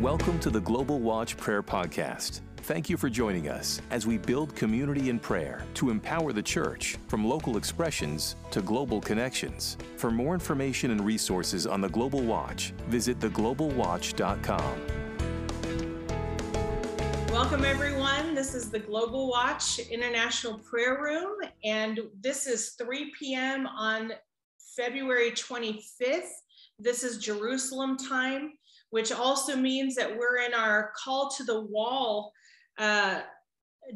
Welcome 0.00 0.38
to 0.40 0.50
the 0.50 0.60
Global 0.60 1.00
Watch 1.00 1.36
Prayer 1.36 1.60
Podcast. 1.60 2.42
Thank 2.58 2.88
you 2.88 2.96
for 2.96 3.10
joining 3.10 3.48
us 3.48 3.82
as 3.90 4.06
we 4.06 4.16
build 4.16 4.54
community 4.54 5.10
in 5.10 5.18
prayer 5.18 5.64
to 5.74 5.90
empower 5.90 6.32
the 6.32 6.40
church 6.40 6.96
from 7.08 7.26
local 7.26 7.56
expressions 7.56 8.36
to 8.52 8.62
global 8.62 9.00
connections. 9.00 9.76
For 9.96 10.12
more 10.12 10.34
information 10.34 10.92
and 10.92 11.04
resources 11.04 11.66
on 11.66 11.80
the 11.80 11.88
Global 11.88 12.20
Watch, 12.20 12.70
visit 12.86 13.18
theglobalwatch.com. 13.18 14.78
Welcome, 17.32 17.64
everyone. 17.64 18.36
This 18.36 18.54
is 18.54 18.70
the 18.70 18.78
Global 18.78 19.28
Watch 19.28 19.80
International 19.80 20.58
Prayer 20.58 21.02
Room, 21.02 21.38
and 21.64 22.02
this 22.20 22.46
is 22.46 22.76
3 22.78 23.12
p.m. 23.18 23.66
on 23.66 24.12
February 24.76 25.32
25th. 25.32 26.30
This 26.78 27.02
is 27.02 27.18
Jerusalem 27.18 27.96
time 27.96 28.52
which 28.90 29.12
also 29.12 29.56
means 29.56 29.94
that 29.94 30.16
we're 30.16 30.38
in 30.38 30.54
our 30.54 30.92
call 30.96 31.30
to 31.30 31.44
the 31.44 31.60
wall 31.60 32.32
uh, 32.78 33.20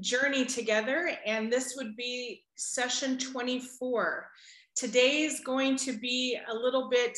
journey 0.01 0.45
together. 0.45 1.12
And 1.27 1.52
this 1.52 1.74
would 1.77 1.96
be 1.96 2.45
session 2.56 3.18
24. 3.18 4.28
Today 4.74 5.23
is 5.23 5.41
going 5.41 5.77
to 5.77 5.98
be 5.98 6.38
a 6.51 6.55
little 6.55 6.88
bit 6.88 7.16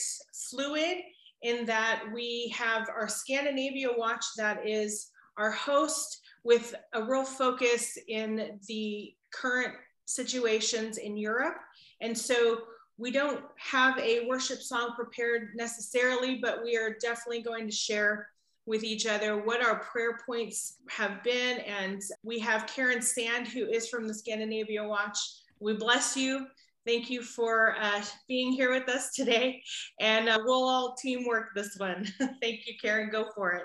fluid 0.50 0.98
in 1.42 1.66
that 1.66 2.05
we 2.12 2.52
have 2.56 2.88
our 2.88 3.09
Scandinavia 3.09 3.88
watch 3.97 4.25
that 4.36 4.66
is 4.66 5.11
our 5.36 5.50
host 5.50 6.20
with 6.42 6.75
a 6.95 7.02
real 7.02 7.25
focus 7.25 7.98
in 8.09 8.59
the 8.69 9.12
current 9.33 9.75
situations 10.06 10.98
in 10.98 11.16
Europe. 11.16 11.56
And 12.00 12.16
so 12.16 12.62
we 12.97 13.11
don't 13.11 13.43
have 13.57 13.98
a 13.98 14.27
worship 14.27 14.61
song 14.61 14.93
prepared 14.95 15.51
necessarily, 15.57 16.39
but 16.41 16.62
we 16.62 16.77
are 16.77 16.97
definitely 17.01 17.43
going 17.43 17.67
to 17.67 17.75
share 17.75 18.29
with 18.67 18.84
each 18.84 19.07
other 19.07 19.45
what 19.45 19.62
our 19.62 19.80
prayer 19.80 20.19
points 20.25 20.77
have 20.89 21.23
been. 21.23 21.59
And 21.61 22.01
we 22.23 22.39
have 22.39 22.67
Karen 22.67 23.03
Sand, 23.03 23.48
who 23.48 23.67
is 23.67 23.89
from 23.89 24.06
the 24.06 24.14
Scandinavia 24.14 24.86
Watch. 24.86 25.19
We 25.61 25.75
bless 25.75 26.17
you. 26.17 26.47
Thank 26.86 27.11
you 27.11 27.23
for 27.23 27.77
uh, 27.81 28.03
being 28.28 28.53
here 28.53 28.70
with 28.70 28.89
us 28.89 29.12
today. 29.12 29.62
And 30.01 30.29
uh, 30.29 30.39
we'll 30.45 30.69
all 30.69 30.95
teamwork 30.95 31.48
this 31.55 31.77
one. 31.79 32.06
Thank 32.19 32.67
you, 32.67 32.75
Karen. 32.81 33.11
Go 33.11 33.27
for 33.34 33.53
it. 33.53 33.64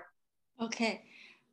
Okay. 0.62 1.04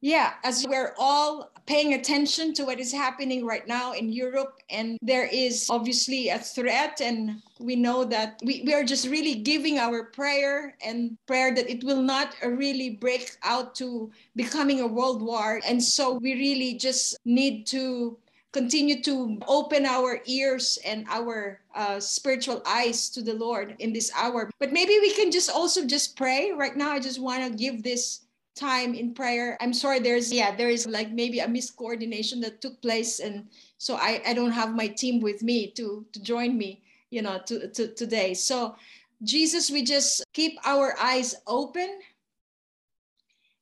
Yeah, 0.01 0.35
as 0.45 0.67
we're 0.69 0.95
all 0.99 1.51
paying 1.67 1.95
attention 1.95 2.53
to 2.55 2.65
what 2.65 2.79
is 2.79 2.93
happening 2.93 3.45
right 3.45 3.67
now 3.67 3.93
in 3.93 4.13
Europe, 4.13 4.61
and 4.71 4.99
there 5.03 5.27
is 5.27 5.69
obviously 5.71 6.29
a 6.29 6.39
threat, 6.39 7.01
and 7.01 7.43
we 7.59 7.77
know 7.77 8.05
that 8.05 8.39
we, 8.45 8.63
we 8.67 8.75
are 8.75 8.85
just 8.85 9.09
really 9.09 9.35
giving 9.35 9.79
our 9.79 10.05
prayer 10.05 10.77
and 10.85 11.17
prayer 11.27 11.55
that 11.55 11.69
it 11.69 11.83
will 11.83 12.03
not 12.03 12.37
really 12.45 12.91
break 12.91 13.37
out 13.43 13.75
to 13.77 14.11
becoming 14.37 14.81
a 14.81 14.87
world 14.87 15.23
war. 15.23 15.61
And 15.67 15.83
so 15.83 16.15
we 16.15 16.35
really 16.35 16.75
just 16.75 17.17
need 17.25 17.67
to 17.69 18.19
continue 18.53 19.03
to 19.03 19.39
open 19.49 19.85
our 19.85 20.21
ears 20.27 20.79
and 20.85 21.05
our 21.11 21.61
uh, 21.75 22.01
spiritual 22.01 22.63
eyes 22.67 23.11
to 23.11 23.23
the 23.23 23.35
Lord 23.35 23.77
in 23.81 23.93
this 23.93 24.11
hour. 24.17 24.51
But 24.59 24.73
maybe 24.73 24.99
we 25.01 25.13
can 25.13 25.31
just 25.31 25.51
also 25.51 25.85
just 25.85 26.17
pray 26.17 26.53
right 26.53 26.77
now. 26.77 26.93
I 26.93 27.01
just 27.01 27.21
want 27.21 27.43
to 27.45 27.51
give 27.51 27.83
this 27.83 28.26
time 28.57 28.95
in 28.95 29.15
prayer. 29.15 29.57
I'm 29.61 29.73
sorry, 29.73 30.01
there's, 30.01 30.33
yeah, 30.33 30.57
there 30.57 30.71
is 30.71 30.87
like 30.87 31.13
maybe 31.13 31.41
a 31.41 31.47
miscoordination 31.47 32.41
that 32.43 32.61
took 32.61 32.81
place. 32.83 33.21
And 33.21 33.47
so 33.79 33.97
I, 33.97 34.23
I 34.27 34.35
don't 34.35 34.51
have 34.51 34.75
my 34.75 34.89
team 34.89 35.21
with 35.21 35.43
me 35.43 35.71
to, 35.73 36.05
to 36.13 36.23
join 36.23 36.57
me, 36.57 36.83
you 37.11 37.23
know, 37.23 37.39
to, 37.47 37.69
to 37.69 37.95
today. 37.95 38.35
So 38.35 38.75
Jesus, 39.23 39.71
we 39.71 39.83
just 39.83 40.25
keep 40.33 40.59
our 40.65 40.97
eyes 40.99 41.35
open 41.47 42.01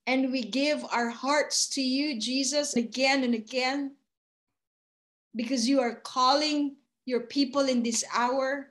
and 0.07 0.33
we 0.33 0.43
give 0.43 0.85
our 0.93 1.09
hearts 1.09 1.69
to 1.71 1.83
you, 1.83 2.21
Jesus, 2.21 2.77
again 2.77 3.25
and 3.25 3.35
again, 3.35 3.93
because 5.35 5.69
you 5.69 5.81
are 5.81 5.95
calling 5.95 6.77
your 7.07 7.21
people 7.21 7.63
in 7.63 7.83
this 7.83 8.05
hour. 8.15 8.71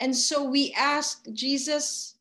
And 0.00 0.14
so 0.14 0.44
we 0.44 0.72
ask, 0.76 1.24
Jesus, 1.32 2.13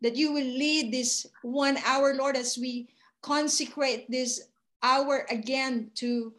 that 0.00 0.16
you 0.16 0.32
will 0.32 0.44
lead 0.44 0.92
this 0.92 1.26
one 1.42 1.76
hour, 1.84 2.14
Lord, 2.14 2.36
as 2.36 2.56
we 2.56 2.88
consecrate 3.22 4.10
this 4.10 4.48
hour 4.82 5.26
again 5.30 5.90
to 5.96 6.32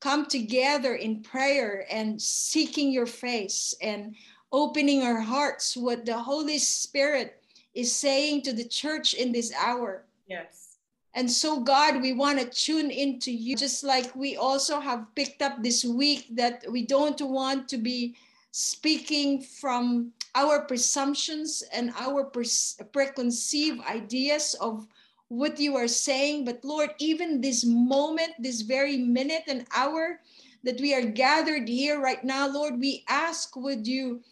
come 0.00 0.26
together 0.26 0.94
in 0.94 1.22
prayer 1.22 1.86
and 1.90 2.20
seeking 2.20 2.92
your 2.92 3.06
face 3.06 3.74
and 3.80 4.14
opening 4.52 5.02
our 5.02 5.20
hearts 5.20 5.76
what 5.76 6.06
the 6.06 6.16
Holy 6.16 6.58
Spirit 6.58 7.42
is 7.74 7.94
saying 7.94 8.42
to 8.42 8.52
the 8.52 8.64
church 8.64 9.14
in 9.14 9.32
this 9.32 9.52
hour. 9.58 10.04
Yes. 10.28 10.76
And 11.14 11.30
so, 11.30 11.60
God, 11.60 12.02
we 12.02 12.12
want 12.12 12.38
to 12.40 12.46
tune 12.46 12.90
into 12.90 13.32
you, 13.32 13.56
just 13.56 13.84
like 13.84 14.14
we 14.14 14.36
also 14.36 14.80
have 14.80 15.06
picked 15.14 15.42
up 15.42 15.62
this 15.62 15.84
week 15.84 16.26
that 16.32 16.64
we 16.70 16.84
don't 16.84 17.20
want 17.20 17.68
to 17.68 17.78
be 17.78 18.14
speaking 18.50 19.40
from 19.40 20.12
our 20.34 20.62
presumptions 20.66 21.62
and 21.72 21.92
our 21.98 22.24
pre- 22.24 22.48
preconceived 22.92 23.80
ideas 23.86 24.54
of 24.60 24.86
what 25.28 25.58
you 25.58 25.76
are 25.76 25.88
saying. 25.88 26.44
But 26.44 26.64
Lord, 26.64 26.90
even 26.98 27.40
this 27.40 27.64
moment, 27.64 28.32
this 28.38 28.62
very 28.62 28.96
minute 28.96 29.44
and 29.48 29.66
hour 29.74 30.20
that 30.64 30.80
we 30.80 30.94
are 30.94 31.04
gathered 31.04 31.68
here 31.68 32.00
right 32.00 32.22
now, 32.24 32.48
Lord, 32.48 32.78
we 32.78 33.04
ask, 33.08 33.54
would 33.56 33.86
you 33.86 34.22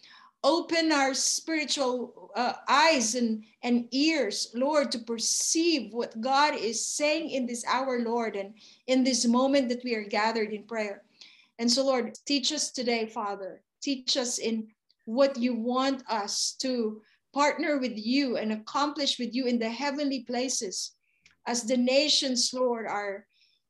open 0.45 0.91
our 0.91 1.15
spiritual 1.15 2.31
uh, 2.35 2.55
eyes 2.69 3.15
and, 3.15 3.45
and 3.63 3.87
ears, 3.93 4.51
Lord, 4.55 4.91
to 4.91 4.99
perceive 4.99 5.93
what 5.93 6.21
God 6.21 6.57
is 6.57 6.85
saying 6.85 7.31
in 7.31 7.47
this 7.47 7.65
hour, 7.67 8.01
Lord, 8.01 8.35
and 8.35 8.55
in 8.87 9.05
this 9.05 9.25
moment 9.25 9.69
that 9.69 9.85
we 9.85 9.95
are 9.95 10.03
gathered 10.03 10.53
in 10.53 10.65
prayer. 10.65 11.03
And 11.59 11.71
so, 11.71 11.87
Lord, 11.87 12.19
teach 12.27 12.53
us 12.53 12.73
today, 12.73 13.07
Father, 13.07 13.63
teach 13.81 14.17
us 14.17 14.39
in 14.39 14.67
what 15.05 15.37
you 15.37 15.55
want 15.55 16.03
us 16.09 16.55
to 16.61 17.03
partner 17.35 17.79
with 17.79 17.97
you 17.97 18.37
and 18.37 18.53
accomplish 18.53 19.19
with 19.19 19.35
you 19.35 19.47
in 19.47 19.59
the 19.59 19.69
heavenly 19.69 20.21
places. 20.21 20.93
As 21.47 21.65
the 21.65 21.77
nations 21.77 22.51
lord 22.53 22.87
are 22.87 23.27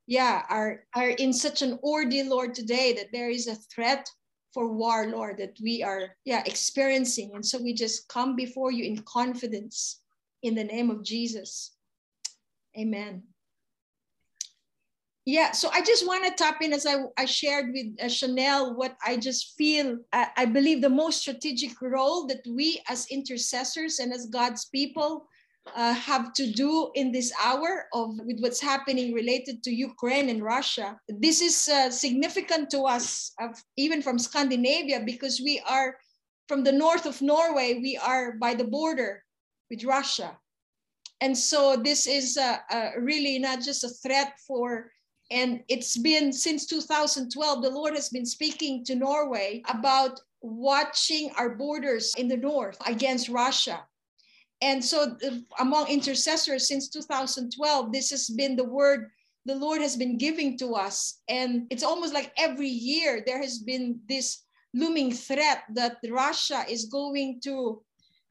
yeah 0.06 0.42
are 0.50 0.84
are 0.94 1.10
in 1.10 1.32
such 1.32 1.62
an 1.62 1.78
ordeal 1.82 2.28
lord 2.28 2.54
today 2.54 2.92
that 2.92 3.12
there 3.12 3.30
is 3.30 3.46
a 3.46 3.54
threat 3.54 4.08
for 4.52 4.68
war 4.68 5.06
lord 5.06 5.38
that 5.38 5.56
we 5.62 5.82
are 5.82 6.16
yeah 6.24 6.42
experiencing. 6.44 7.30
And 7.34 7.44
so 7.44 7.62
we 7.62 7.72
just 7.72 8.08
come 8.08 8.36
before 8.36 8.72
you 8.72 8.84
in 8.84 8.98
confidence 9.02 10.00
in 10.42 10.54
the 10.54 10.64
name 10.64 10.90
of 10.90 11.04
jesus. 11.04 11.72
Amen 12.78 13.31
yeah, 15.24 15.52
so 15.52 15.70
I 15.72 15.82
just 15.82 16.06
want 16.06 16.24
to 16.24 16.32
tap 16.32 16.62
in 16.62 16.72
as 16.72 16.84
I, 16.84 16.96
I 17.16 17.26
shared 17.26 17.72
with 17.72 17.86
uh, 18.02 18.08
Chanel 18.08 18.74
what 18.74 18.96
I 19.06 19.16
just 19.16 19.54
feel, 19.56 19.98
I, 20.12 20.28
I 20.36 20.44
believe 20.46 20.82
the 20.82 20.88
most 20.88 21.20
strategic 21.20 21.80
role 21.80 22.26
that 22.26 22.44
we 22.48 22.82
as 22.88 23.06
intercessors 23.06 24.00
and 24.00 24.12
as 24.12 24.26
God's 24.26 24.64
people 24.66 25.26
uh, 25.76 25.94
have 25.94 26.32
to 26.32 26.50
do 26.50 26.90
in 26.96 27.12
this 27.12 27.32
hour 27.40 27.86
of 27.92 28.18
with 28.26 28.40
what's 28.40 28.60
happening 28.60 29.14
related 29.14 29.62
to 29.62 29.70
Ukraine 29.70 30.28
and 30.28 30.42
Russia. 30.42 30.98
This 31.08 31.40
is 31.40 31.68
uh, 31.68 31.88
significant 31.90 32.68
to 32.70 32.82
us, 32.82 33.32
even 33.76 34.02
from 34.02 34.18
Scandinavia, 34.18 35.02
because 35.06 35.40
we 35.40 35.62
are 35.68 35.96
from 36.48 36.64
the 36.64 36.72
north 36.72 37.06
of 37.06 37.22
Norway, 37.22 37.78
we 37.80 37.96
are 37.96 38.32
by 38.32 38.54
the 38.54 38.64
border 38.64 39.22
with 39.70 39.84
Russia. 39.84 40.36
And 41.20 41.38
so 41.38 41.76
this 41.76 42.08
is 42.08 42.36
really 42.98 43.38
not 43.38 43.60
just 43.62 43.84
a 43.84 43.88
threat 43.88 44.32
for 44.44 44.90
and 45.32 45.62
it's 45.68 45.96
been 45.96 46.32
since 46.32 46.66
2012, 46.66 47.62
the 47.62 47.70
Lord 47.70 47.94
has 47.94 48.10
been 48.10 48.26
speaking 48.26 48.84
to 48.84 48.94
Norway 48.94 49.62
about 49.68 50.20
watching 50.42 51.30
our 51.38 51.56
borders 51.56 52.14
in 52.18 52.28
the 52.28 52.36
north 52.36 52.76
against 52.86 53.30
Russia. 53.30 53.82
And 54.60 54.84
so, 54.84 55.16
uh, 55.24 55.30
among 55.58 55.88
intercessors 55.88 56.68
since 56.68 56.88
2012, 56.90 57.92
this 57.92 58.10
has 58.10 58.28
been 58.28 58.56
the 58.56 58.64
word 58.64 59.10
the 59.44 59.54
Lord 59.56 59.80
has 59.80 59.96
been 59.96 60.18
giving 60.18 60.56
to 60.58 60.74
us. 60.74 61.20
And 61.28 61.66
it's 61.70 61.82
almost 61.82 62.14
like 62.14 62.32
every 62.36 62.68
year 62.68 63.24
there 63.26 63.40
has 63.40 63.58
been 63.58 63.98
this 64.08 64.44
looming 64.72 65.12
threat 65.12 65.64
that 65.74 65.96
Russia 66.08 66.64
is 66.68 66.84
going 66.84 67.40
to 67.44 67.82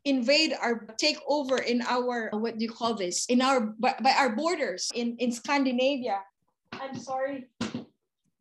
invade 0.05 0.55
our 0.61 0.87
take 0.97 1.19
over 1.27 1.57
in 1.57 1.81
our 1.83 2.29
what 2.33 2.57
do 2.57 2.65
you 2.65 2.71
call 2.71 2.95
this 2.95 3.25
in 3.27 3.39
our 3.39 3.61
by, 3.77 3.93
by 4.01 4.11
our 4.17 4.35
borders 4.35 4.89
in 4.95 5.15
in 5.19 5.31
Scandinavia 5.31 6.17
I'm 6.81 6.97
sorry. 6.97 7.47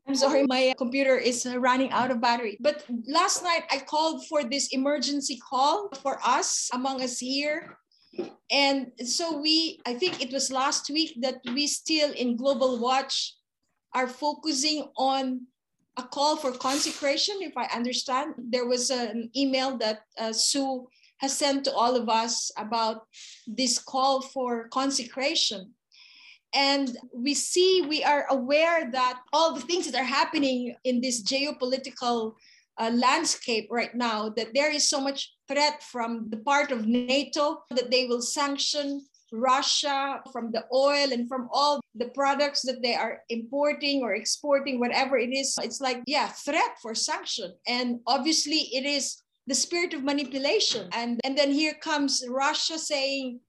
I'm 0.09 0.15
sorry, 0.15 0.47
my 0.47 0.75
computer 0.77 1.17
is 1.17 1.47
running 1.47 1.93
out 1.93 2.11
of 2.11 2.21
battery. 2.21 2.57
But 2.59 2.85
last 3.07 3.45
night 3.45 3.65
I 3.71 3.79
called 3.79 4.27
for 4.27 4.43
this 4.43 4.69
emergency 4.73 5.39
call 5.39 5.91
for 6.03 6.19
us, 6.25 6.71
among 6.73 7.03
us 7.03 7.19
here. 7.19 7.77
And 8.51 8.91
so 9.05 9.39
we, 9.39 9.81
I 9.87 9.95
think 9.95 10.21
it 10.21 10.33
was 10.33 10.51
last 10.51 10.91
week 10.91 11.15
that 11.21 11.37
we 11.55 11.67
still 11.67 12.11
in 12.13 12.37
Global 12.37 12.81
Watch 12.81 13.37
are 13.95 14.09
focusing 14.09 14.89
on 14.97 15.47
a 15.97 16.03
call 16.03 16.37
for 16.37 16.51
consecration, 16.51 17.37
if 17.41 17.57
I 17.57 17.67
understand. 17.67 18.35
There 18.39 18.67
was 18.67 18.91
an 18.91 19.31
email 19.37 19.77
that 19.79 20.01
uh, 20.19 20.33
Sue 20.33 20.89
has 21.19 21.37
sent 21.37 21.65
to 21.67 21.73
all 21.73 21.95
of 21.95 22.09
us 22.09 22.51
about 22.57 23.07
this 23.47 23.79
call 23.79 24.23
for 24.23 24.69
consecration 24.69 25.75
And 26.55 26.97
we 27.15 27.35
see, 27.35 27.83
we 27.89 28.03
are 28.03 28.27
aware 28.31 28.91
that 28.91 29.21
all 29.33 29.55
the 29.55 29.61
things 29.61 29.91
that 29.91 30.01
are 30.01 30.05
happening 30.05 30.75
in 30.85 31.01
this 31.01 31.23
geopolitical 31.23 32.35
uh, 32.79 32.91
landscape 32.95 33.69
right 33.71 33.95
now, 33.95 34.31
that 34.31 34.49
there 34.55 34.73
is 34.73 34.89
so 34.89 35.01
much 35.01 35.33
threat 35.49 35.83
from 35.83 36.29
the 36.31 36.39
part 36.39 36.73
of 36.73 36.87
NATO 36.87 37.63
that 37.71 37.91
they 37.91 38.07
will 38.07 38.23
sanction 38.23 39.05
Russia 39.33 40.21
from 40.33 40.51
the 40.51 40.65
oil 40.75 41.13
and 41.13 41.29
from 41.29 41.49
all 41.53 41.81
the 41.95 42.09
products 42.09 42.63
that 42.63 42.83
they 42.83 42.95
are 42.95 43.21
importing 43.29 44.03
or 44.03 44.15
exporting, 44.15 44.81
whatever 44.81 45.19
it 45.19 45.33
is. 45.33 45.55
It's 45.63 45.81
like, 45.81 46.03
yeah, 46.07 46.29
threat 46.29 46.79
for 46.83 46.95
sanction. 46.95 47.53
And 47.69 48.01
obviously, 48.07 48.71
it 48.73 48.85
is 48.85 49.23
the 49.47 49.55
spirit 49.55 49.95
of 49.95 50.03
manipulation. 50.03 50.89
And, 50.93 51.21
and 51.25 51.37
then 51.37 51.53
here 51.53 51.75
comes 51.75 52.25
Russia 52.29 52.79
saying, 52.79 53.41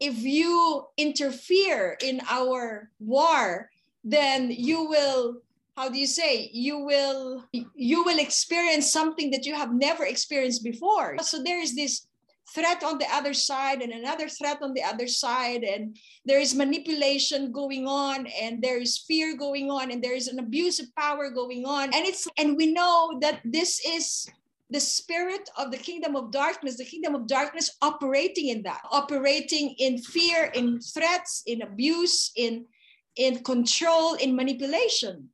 if 0.00 0.18
you 0.22 0.86
interfere 0.96 1.96
in 2.02 2.20
our 2.28 2.90
war, 2.98 3.70
then 4.02 4.50
you 4.50 4.88
will 4.88 5.42
how 5.76 5.88
do 5.88 5.98
you 5.98 6.06
say 6.06 6.50
you 6.52 6.78
will 6.78 7.44
you 7.74 8.04
will 8.04 8.18
experience 8.18 8.92
something 8.92 9.30
that 9.30 9.46
you 9.46 9.54
have 9.54 9.72
never 9.72 10.04
experienced 10.04 10.64
before. 10.64 11.16
So 11.22 11.42
there 11.42 11.60
is 11.60 11.74
this 11.74 12.06
threat 12.54 12.82
on 12.82 12.98
the 12.98 13.06
other 13.12 13.32
side 13.32 13.80
and 13.80 13.92
another 13.92 14.28
threat 14.28 14.58
on 14.60 14.74
the 14.74 14.82
other 14.82 15.06
side 15.06 15.62
and 15.62 15.96
there 16.24 16.40
is 16.40 16.54
manipulation 16.54 17.52
going 17.52 17.86
on 17.86 18.26
and 18.26 18.60
there 18.60 18.78
is 18.78 18.98
fear 18.98 19.36
going 19.36 19.70
on 19.70 19.90
and 19.90 20.02
there 20.02 20.16
is 20.16 20.26
an 20.26 20.38
abuse 20.38 20.80
of 20.80 20.94
power 20.96 21.30
going 21.30 21.64
on. 21.64 21.84
And 21.94 22.06
it's 22.06 22.26
and 22.36 22.56
we 22.56 22.72
know 22.72 23.18
that 23.20 23.40
this 23.44 23.80
is 23.86 24.28
the 24.70 24.80
spirit 24.80 25.48
of 25.56 25.70
the 25.70 25.76
kingdom 25.76 26.14
of 26.16 26.30
darkness 26.30 26.76
the 26.76 26.84
kingdom 26.84 27.14
of 27.14 27.26
darkness 27.26 27.76
operating 27.82 28.48
in 28.48 28.62
that 28.62 28.80
operating 28.90 29.74
in 29.78 29.98
fear 29.98 30.50
in 30.54 30.80
threats 30.80 31.42
in 31.46 31.62
abuse 31.62 32.30
in 32.36 32.64
in 33.16 33.42
control 33.42 34.14
in 34.14 34.34
manipulation. 34.36 35.28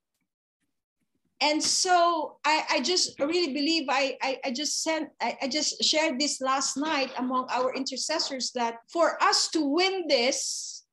And 1.42 1.62
so 1.62 2.38
I, 2.46 2.64
I 2.70 2.80
just 2.80 3.20
really 3.20 3.52
believe 3.52 3.86
I, 3.90 4.16
I, 4.22 4.38
I 4.46 4.50
just 4.50 4.82
sent 4.82 5.10
I, 5.20 5.36
I 5.42 5.48
just 5.48 5.84
shared 5.84 6.18
this 6.18 6.40
last 6.40 6.78
night 6.78 7.12
among 7.18 7.46
our 7.50 7.74
intercessors 7.74 8.52
that 8.52 8.78
for 8.90 9.22
us 9.22 9.48
to 9.50 9.60
win 9.60 10.08
this 10.08 10.84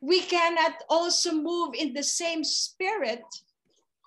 we 0.00 0.20
cannot 0.20 0.72
also 0.90 1.32
move 1.32 1.74
in 1.78 1.94
the 1.94 2.02
same 2.02 2.42
spirit 2.42 3.22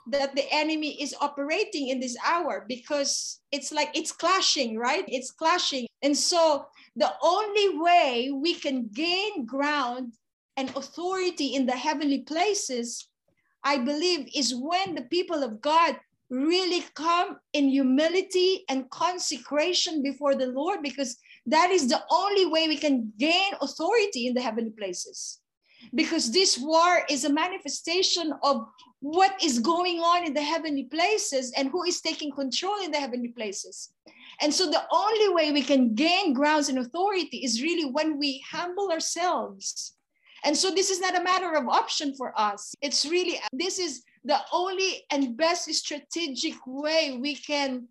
that 0.07 0.35
the 0.35 0.45
enemy 0.51 1.01
is 1.01 1.15
operating 1.19 1.89
in 1.89 1.99
this 1.99 2.17
hour 2.25 2.65
because 2.67 3.39
it's 3.51 3.71
like 3.71 3.89
it's 3.93 4.11
clashing 4.11 4.77
right 4.77 5.05
it's 5.07 5.31
clashing 5.31 5.87
and 6.01 6.15
so 6.15 6.65
the 6.95 7.11
only 7.21 7.79
way 7.79 8.31
we 8.33 8.53
can 8.53 8.89
gain 8.93 9.45
ground 9.45 10.13
and 10.57 10.69
authority 10.75 11.55
in 11.55 11.65
the 11.65 11.73
heavenly 11.73 12.19
places 12.19 13.09
I 13.65 13.79
believe, 13.79 14.29
is 14.33 14.53
when 14.53 14.93
the 14.93 15.01
people 15.09 15.43
of 15.43 15.59
God 15.59 15.97
really 16.29 16.85
come 16.93 17.37
in 17.53 17.67
humility 17.67 18.63
and 18.69 18.89
consecration 18.91 20.03
before 20.03 20.35
the 20.35 20.47
Lord, 20.47 20.83
because 20.83 21.17
that 21.47 21.71
is 21.71 21.89
the 21.89 22.01
only 22.11 22.45
way 22.45 22.67
we 22.67 22.77
can 22.77 23.11
gain 23.17 23.53
authority 23.59 24.27
in 24.27 24.35
the 24.35 24.41
heavenly 24.41 24.69
places. 24.69 25.39
Because 25.93 26.31
this 26.31 26.59
war 26.59 27.05
is 27.09 27.25
a 27.25 27.33
manifestation 27.33 28.33
of 28.43 28.67
what 29.05 29.33
is 29.43 29.59
going 29.59 29.99
on 29.99 30.25
in 30.25 30.33
the 30.33 30.41
heavenly 30.41 30.85
places 30.85 31.53
and 31.55 31.69
who 31.69 31.83
is 31.83 32.01
taking 32.01 32.31
control 32.31 32.83
in 32.83 32.89
the 32.89 32.99
heavenly 32.99 33.27
places. 33.27 33.91
And 34.41 34.51
so 34.51 34.65
the 34.65 34.83
only 34.91 35.29
way 35.29 35.51
we 35.51 35.61
can 35.61 35.93
gain 35.93 36.33
grounds 36.33 36.69
and 36.69 36.79
authority 36.79 37.37
is 37.37 37.61
really 37.61 37.85
when 37.85 38.17
we 38.17 38.43
humble 38.51 38.91
ourselves 38.91 39.95
and 40.45 40.55
so 40.55 40.69
this 40.69 40.91
is 40.91 41.01
not 41.01 41.19
a 41.19 41.23
matter 41.23 41.55
of 41.55 41.67
option 41.67 42.13
for 42.13 42.31
us. 42.39 42.75
It's 42.79 43.03
really, 43.03 43.39
this 43.51 43.79
is 43.79 44.03
the 44.23 44.37
only 44.53 45.03
and 45.11 45.35
best 45.35 45.73
strategic 45.73 46.55
way 46.67 47.17
we 47.19 47.35
can 47.35 47.87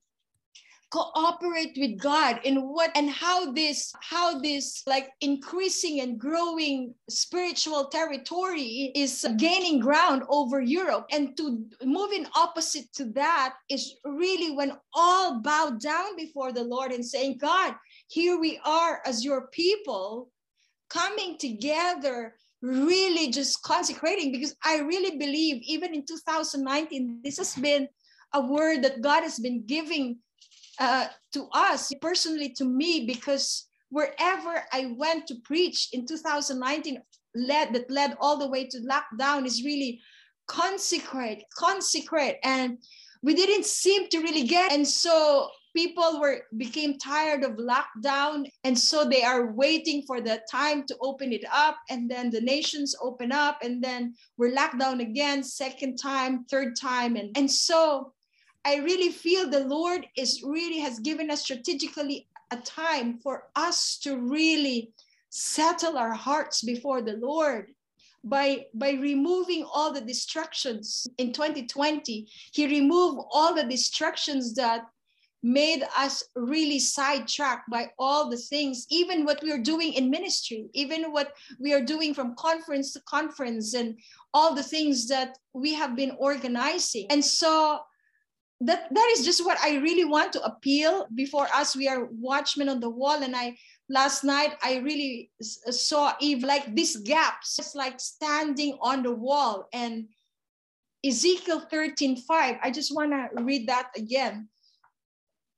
cooperate 0.95 1.75
with 1.77 1.99
god 1.99 2.39
in 2.45 2.57
what 2.75 2.91
and 2.95 3.11
how 3.11 3.51
this 3.53 3.93
how 4.01 4.39
this 4.39 4.83
like 4.87 5.11
increasing 5.21 6.01
and 6.03 6.21
growing 6.21 6.95
spiritual 7.11 7.87
territory 7.87 8.93
is 8.95 9.27
gaining 9.37 9.81
ground 9.81 10.23
over 10.29 10.61
europe. 10.61 11.07
And 11.11 11.37
to 11.37 11.65
move 11.85 12.13
in 12.13 12.29
opposite 12.37 12.93
to 12.95 13.07
that 13.23 13.55
is 13.69 13.97
really 14.05 14.55
when 14.55 14.73
all 14.95 15.41
bow 15.41 15.71
down 15.81 16.15
before 16.17 16.53
the 16.53 16.63
lord 16.63 16.93
and 16.93 17.05
saying 17.05 17.39
god 17.39 17.75
here 18.07 18.39
we 18.39 18.61
are 18.65 19.01
as 19.05 19.25
your 19.25 19.49
people 19.49 20.31
coming 20.89 21.37
together 21.39 22.37
really 22.63 23.31
just 23.31 23.63
consecrating. 23.63 24.33
Because 24.33 24.57
I 24.65 24.79
really 24.79 25.19
believe 25.19 25.63
even 25.67 25.93
in 25.95 26.07
2019, 26.07 27.21
this 27.23 27.37
has 27.37 27.55
been 27.55 27.89
a 28.33 28.41
word 28.41 28.83
that 28.83 29.03
God 29.03 29.23
has 29.23 29.39
been 29.39 29.65
giving 29.67 30.19
uh, 30.79 31.07
to 31.33 31.49
us, 31.53 31.93
personally 32.01 32.51
to 32.51 32.65
me, 32.65 33.07
because 33.07 33.67
wherever 33.91 34.65
I 34.73 34.95
went 34.97 35.27
to 35.29 35.37
preach 35.45 35.89
in 35.93 36.07
2019, 36.07 37.01
led 37.37 37.75
that 37.75 37.91
led 37.91 38.17
all 38.21 38.37
the 38.37 38.49
way 38.49 38.67
to 38.67 38.79
lockdown 38.81 39.45
is 39.45 39.65
really 39.65 40.01
consecrate, 40.47 41.45
consecrate. 41.57 42.37
And 42.45 42.79
we 43.23 43.35
didn't 43.35 43.65
seem 43.65 44.09
to 44.11 44.19
really 44.19 44.45
get. 44.45 44.73
And 44.73 44.87
so 44.87 45.49
people 45.75 46.21
were 46.21 46.43
became 46.57 46.97
tired 46.99 47.43
of 47.43 47.59
lockdown 47.59 48.47
and 48.63 48.79
so 48.79 49.05
they 49.05 49.23
are 49.23 49.53
waiting 49.53 50.03
for 50.07 50.21
the 50.21 50.41
time 50.51 50.85
to 50.87 50.97
open 51.01 51.33
it 51.33 51.45
up 51.53 51.77
and 51.91 52.09
then 52.09 52.31
the 52.31 52.41
nations 52.41 52.95
open 53.03 53.33
up 53.33 53.59
and 53.63 53.83
then 53.83 54.15
we're 54.39 54.55
locked 54.55 54.79
down 54.79 55.01
again 55.01 55.43
second 55.43 55.97
time 55.97 56.45
third 56.49 56.77
time 56.77 57.17
and 57.17 57.37
and 57.37 57.51
so 57.51 58.13
i 58.65 58.77
really 58.77 59.11
feel 59.11 59.49
the 59.49 59.65
lord 59.65 60.07
is 60.17 60.43
really 60.43 60.79
has 60.79 60.99
given 60.99 61.31
us 61.31 61.43
strategically 61.43 62.27
a 62.51 62.57
time 62.59 63.19
for 63.19 63.45
us 63.57 63.99
to 63.99 64.17
really 64.17 64.93
settle 65.31 65.99
our 65.99 66.13
hearts 66.13 66.63
before 66.63 67.03
the 67.03 67.17
lord 67.17 67.71
by 68.23 68.65
by 68.75 68.93
removing 68.93 69.67
all 69.73 69.93
the 69.93 70.01
distractions 70.01 71.07
in 71.19 71.33
2020 71.33 72.27
he 72.53 72.67
removed 72.67 73.21
all 73.33 73.55
the 73.55 73.65
distractions 73.65 74.55
that 74.55 74.87
made 75.45 75.85
us 75.95 76.25
really 76.35 76.79
sidetracked 76.79 77.69
by 77.71 77.91
all 77.99 78.31
the 78.31 78.37
things, 78.37 78.87
even 78.89 79.27
what 79.27 79.43
we 79.43 79.53
are 79.53 79.59
doing 79.59 79.93
in 79.93 80.09
ministry, 80.09 80.67
even 80.73 81.13
what 81.13 81.35
we 81.61 81.75
are 81.75 81.85
doing 81.85 82.15
from 82.15 82.35
conference 82.37 82.95
to 82.95 83.01
conference, 83.03 83.75
and 83.75 83.95
all 84.33 84.55
the 84.55 84.63
things 84.63 85.07
that 85.07 85.37
we 85.53 85.75
have 85.75 85.95
been 85.95 86.13
organizing. 86.19 87.07
And 87.11 87.23
so 87.23 87.81
that 88.67 88.89
that 88.91 89.09
is 89.13 89.25
just 89.25 89.45
what 89.45 89.59
I 89.61 89.77
really 89.77 90.05
want 90.05 90.33
to 90.35 90.45
appeal 90.45 91.07
before 91.15 91.47
us. 91.55 91.77
We 91.77 91.89
are 91.89 92.09
watchmen 92.11 92.69
on 92.69 92.81
the 92.81 92.91
wall, 92.91 93.23
and 93.23 93.35
I 93.37 93.57
last 93.89 94.25
night 94.25 94.57
I 94.63 94.79
really 94.79 95.31
saw 95.41 96.15
Eve 96.21 96.43
like 96.43 96.75
these 96.75 96.97
gaps, 96.97 97.59
it's 97.59 97.75
like 97.75 98.01
standing 98.01 98.79
on 98.81 99.03
the 99.03 99.13
wall 99.13 99.69
and. 99.73 100.09
Ezekiel 101.07 101.61
13, 101.61 102.17
5. 102.17 102.57
I 102.63 102.71
just 102.71 102.95
want 102.95 103.13
to 103.13 103.43
read 103.45 103.69
that 103.69 103.91
again. 103.95 104.49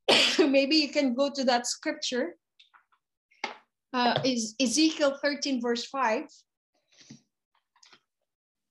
maybe 0.38 0.76
you 0.76 0.88
can 0.88 1.14
go 1.14 1.30
to 1.30 1.44
that 1.44 1.66
scripture. 1.66 2.34
Uh, 3.92 4.20
is 4.24 4.54
Ezekiel 4.60 5.16
13, 5.22 5.60
verse 5.60 5.86
5. 5.86 6.24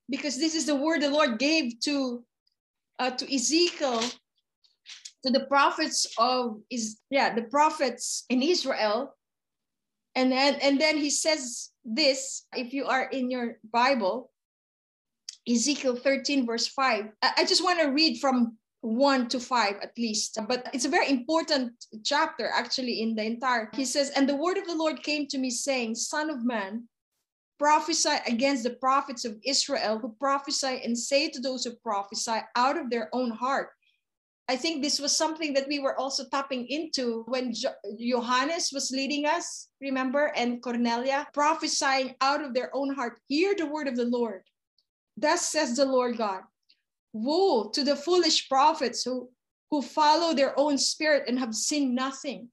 Because 0.10 0.38
this 0.38 0.54
is 0.54 0.66
the 0.66 0.76
word 0.76 1.02
the 1.02 1.10
Lord 1.10 1.40
gave 1.40 1.80
to 1.82 2.24
uh, 3.00 3.12
to 3.12 3.34
Ezekiel, 3.34 4.02
to 5.26 5.32
the 5.32 5.46
prophets 5.46 6.06
of 6.18 6.60
is 6.70 7.00
yeah, 7.10 7.34
the 7.34 7.44
prophets 7.44 8.26
in 8.30 8.42
Israel. 8.42 9.16
And 10.16 10.32
then 10.32 10.56
and 10.62 10.80
then 10.80 10.98
he 10.98 11.10
says 11.10 11.72
this, 11.84 12.46
if 12.56 12.74
you 12.74 12.86
are 12.86 13.10
in 13.10 13.30
your 13.30 13.58
Bible, 13.72 14.32
Ezekiel 15.48 15.96
13, 15.96 16.46
verse 16.46 16.68
5. 16.68 17.06
I, 17.22 17.46
just 17.46 17.64
want 17.64 17.80
to 17.80 17.88
read 17.88 18.20
from 18.20 18.58
one 18.82 19.28
to 19.30 19.40
five 19.40 19.76
at 19.82 19.98
least. 19.98 20.40
But 20.48 20.70
it's 20.74 20.86
a 20.86 20.90
very 20.90 21.10
important 21.10 21.74
chapter 22.04 22.50
actually 22.54 23.02
in 23.02 23.16
the 23.16 23.24
entire. 23.24 23.70
He 23.74 23.86
says, 23.86 24.12
And 24.12 24.28
the 24.28 24.36
word 24.36 24.58
of 24.58 24.66
the 24.66 24.76
Lord 24.76 25.04
came 25.04 25.28
to 25.28 25.38
me, 25.38 25.50
saying, 25.50 25.96
Son 25.96 26.30
of 26.30 26.44
man, 26.44 26.88
prophesy 27.60 28.18
against 28.28 28.64
the 28.64 28.76
prophets 28.76 29.26
of 29.26 29.38
Israel 29.46 30.00
who 30.00 30.16
prophesy 30.20 30.82
and 30.84 30.98
say 30.98 31.30
to 31.30 31.40
those 31.40 31.64
who 31.64 31.76
prophesy 31.84 32.40
out 32.56 32.78
of 32.78 32.90
their 32.90 33.10
own 33.14 33.32
heart. 33.32 33.70
I 34.48 34.56
think 34.56 34.84
this 34.84 35.00
was 35.00 35.16
something 35.16 35.54
that 35.54 35.68
we 35.68 35.80
were 35.80 35.98
also 35.98 36.24
tapping 36.26 36.68
into 36.68 37.24
when 37.28 37.54
jo- 37.54 37.74
Johannes 38.00 38.72
was 38.72 38.92
leading 38.92 39.26
us, 39.26 39.70
remember, 39.82 40.32
and 40.36 40.62
Cornelia 40.62 41.28
prophesying 41.34 42.16
out 42.22 42.44
of 42.44 42.54
their 42.54 42.70
own 42.76 42.94
heart. 42.94 43.20
Hear 43.28 43.56
the 43.58 43.66
word 43.66 43.88
of 43.88 43.96
the 43.96 44.06
Lord. 44.06 44.44
Thus 45.18 45.50
says 45.52 45.76
the 45.76 45.86
Lord 45.86 46.18
God 46.18 46.42
Woe 47.14 47.70
to 47.70 47.84
the 47.84 47.96
foolish 47.96 48.48
prophets 48.50 49.04
who, 49.04 49.30
who 49.72 49.82
follow 49.82 50.34
their 50.34 50.58
own 50.60 50.78
spirit 50.78 51.24
and 51.28 51.40
have 51.40 51.56
seen 51.56 51.96
nothing. 51.96 52.50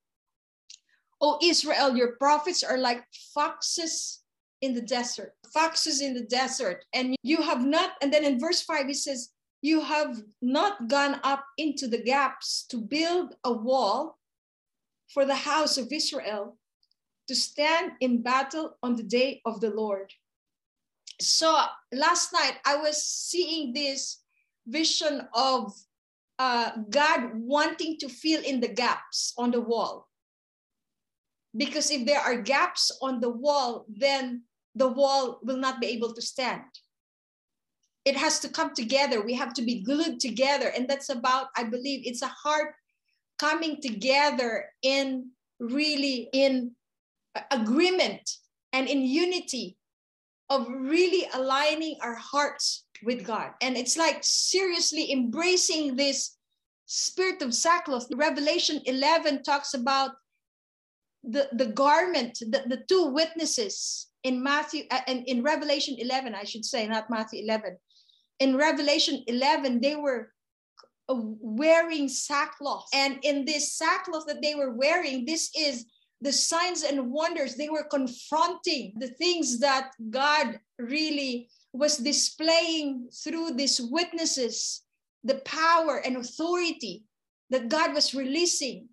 O 1.20 1.38
Israel, 1.42 1.96
your 1.96 2.16
prophets 2.16 2.62
are 2.62 2.78
like 2.78 3.04
foxes 3.34 4.20
in 4.62 4.72
the 4.72 4.80
desert, 4.80 5.34
foxes 5.52 6.00
in 6.00 6.14
the 6.14 6.22
desert, 6.22 6.84
and 6.94 7.16
you 7.22 7.42
have 7.42 7.66
not, 7.66 7.92
and 8.00 8.12
then 8.12 8.24
in 8.24 8.38
verse 8.38 8.62
5, 8.62 8.86
he 8.86 8.94
says, 8.94 9.31
You 9.62 9.80
have 9.80 10.20
not 10.42 10.88
gone 10.88 11.20
up 11.22 11.44
into 11.56 11.86
the 11.86 12.02
gaps 12.02 12.66
to 12.70 12.76
build 12.76 13.36
a 13.44 13.52
wall 13.52 14.18
for 15.08 15.24
the 15.24 15.36
house 15.36 15.78
of 15.78 15.92
Israel 15.92 16.58
to 17.28 17.34
stand 17.36 17.92
in 18.00 18.22
battle 18.22 18.76
on 18.82 18.96
the 18.96 19.04
day 19.04 19.40
of 19.44 19.60
the 19.60 19.70
Lord. 19.70 20.12
So 21.20 21.64
last 21.92 22.32
night 22.32 22.58
I 22.66 22.76
was 22.76 23.06
seeing 23.06 23.72
this 23.72 24.22
vision 24.66 25.28
of 25.32 25.72
uh, 26.38 26.72
God 26.90 27.30
wanting 27.34 27.98
to 27.98 28.08
fill 28.08 28.42
in 28.42 28.60
the 28.60 28.68
gaps 28.68 29.32
on 29.38 29.52
the 29.52 29.60
wall. 29.60 30.08
Because 31.56 31.90
if 31.90 32.04
there 32.04 32.20
are 32.20 32.42
gaps 32.42 32.90
on 33.00 33.20
the 33.20 33.28
wall, 33.28 33.84
then 33.88 34.42
the 34.74 34.88
wall 34.88 35.38
will 35.42 35.58
not 35.58 35.80
be 35.80 35.86
able 35.88 36.12
to 36.14 36.22
stand. 36.22 36.62
It 38.04 38.16
has 38.16 38.40
to 38.40 38.48
come 38.48 38.74
together. 38.74 39.22
We 39.22 39.34
have 39.34 39.54
to 39.54 39.62
be 39.62 39.82
glued 39.82 40.18
together. 40.20 40.72
And 40.76 40.88
that's 40.88 41.08
about, 41.08 41.48
I 41.56 41.64
believe, 41.64 42.02
it's 42.04 42.22
a 42.22 42.26
heart 42.28 42.74
coming 43.38 43.80
together 43.80 44.66
in 44.82 45.30
really 45.60 46.28
in 46.32 46.72
agreement 47.50 48.28
and 48.72 48.88
in 48.88 49.02
unity 49.02 49.76
of 50.50 50.66
really 50.68 51.26
aligning 51.34 51.96
our 52.02 52.14
hearts 52.14 52.84
with 53.02 53.24
God. 53.24 53.52
And 53.60 53.76
it's 53.76 53.96
like 53.96 54.18
seriously 54.22 55.12
embracing 55.12 55.96
this 55.96 56.36
spirit 56.86 57.42
of 57.42 57.54
sackcloth. 57.54 58.06
Revelation 58.14 58.80
11 58.84 59.42
talks 59.44 59.74
about 59.74 60.10
the, 61.24 61.48
the 61.52 61.66
garment, 61.66 62.38
the, 62.40 62.64
the 62.66 62.82
two 62.88 63.06
witnesses 63.06 64.08
in 64.24 64.42
Matthew 64.42 64.84
and 64.90 65.20
uh, 65.20 65.24
in 65.26 65.42
Revelation 65.42 65.96
11, 65.98 66.34
I 66.34 66.44
should 66.44 66.64
say, 66.64 66.86
not 66.86 67.10
Matthew 67.10 67.42
11. 67.42 67.76
In 68.42 68.56
Revelation 68.56 69.22
11, 69.28 69.80
they 69.80 69.94
were 69.94 70.32
uh, 71.08 71.14
wearing 71.16 72.08
sackcloth. 72.08 72.88
And 72.92 73.20
in 73.22 73.44
this 73.44 73.78
sackcloth 73.78 74.26
that 74.26 74.42
they 74.42 74.56
were 74.56 74.74
wearing, 74.74 75.24
this 75.24 75.48
is 75.56 75.86
the 76.20 76.32
signs 76.32 76.82
and 76.82 77.12
wonders. 77.12 77.54
They 77.54 77.68
were 77.68 77.84
confronting 77.84 78.94
the 78.98 79.10
things 79.10 79.60
that 79.60 79.92
God 80.10 80.58
really 80.76 81.50
was 81.72 81.98
displaying 81.98 83.10
through 83.14 83.52
these 83.52 83.80
witnesses, 83.80 84.82
the 85.22 85.36
power 85.44 86.02
and 86.04 86.16
authority 86.16 87.04
that 87.50 87.68
God 87.68 87.94
was 87.94 88.12
releasing 88.12 88.88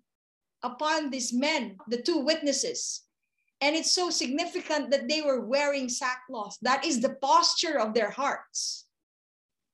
upon 0.62 1.10
these 1.10 1.32
men, 1.32 1.76
the 1.88 2.00
two 2.00 2.18
witnesses. 2.18 3.02
And 3.60 3.74
it's 3.74 3.90
so 3.90 4.10
significant 4.10 4.92
that 4.92 5.08
they 5.08 5.22
were 5.22 5.40
wearing 5.40 5.88
sackcloth. 5.88 6.56
That 6.62 6.84
is 6.84 7.00
the 7.00 7.16
posture 7.20 7.80
of 7.80 7.94
their 7.94 8.10
hearts. 8.10 8.86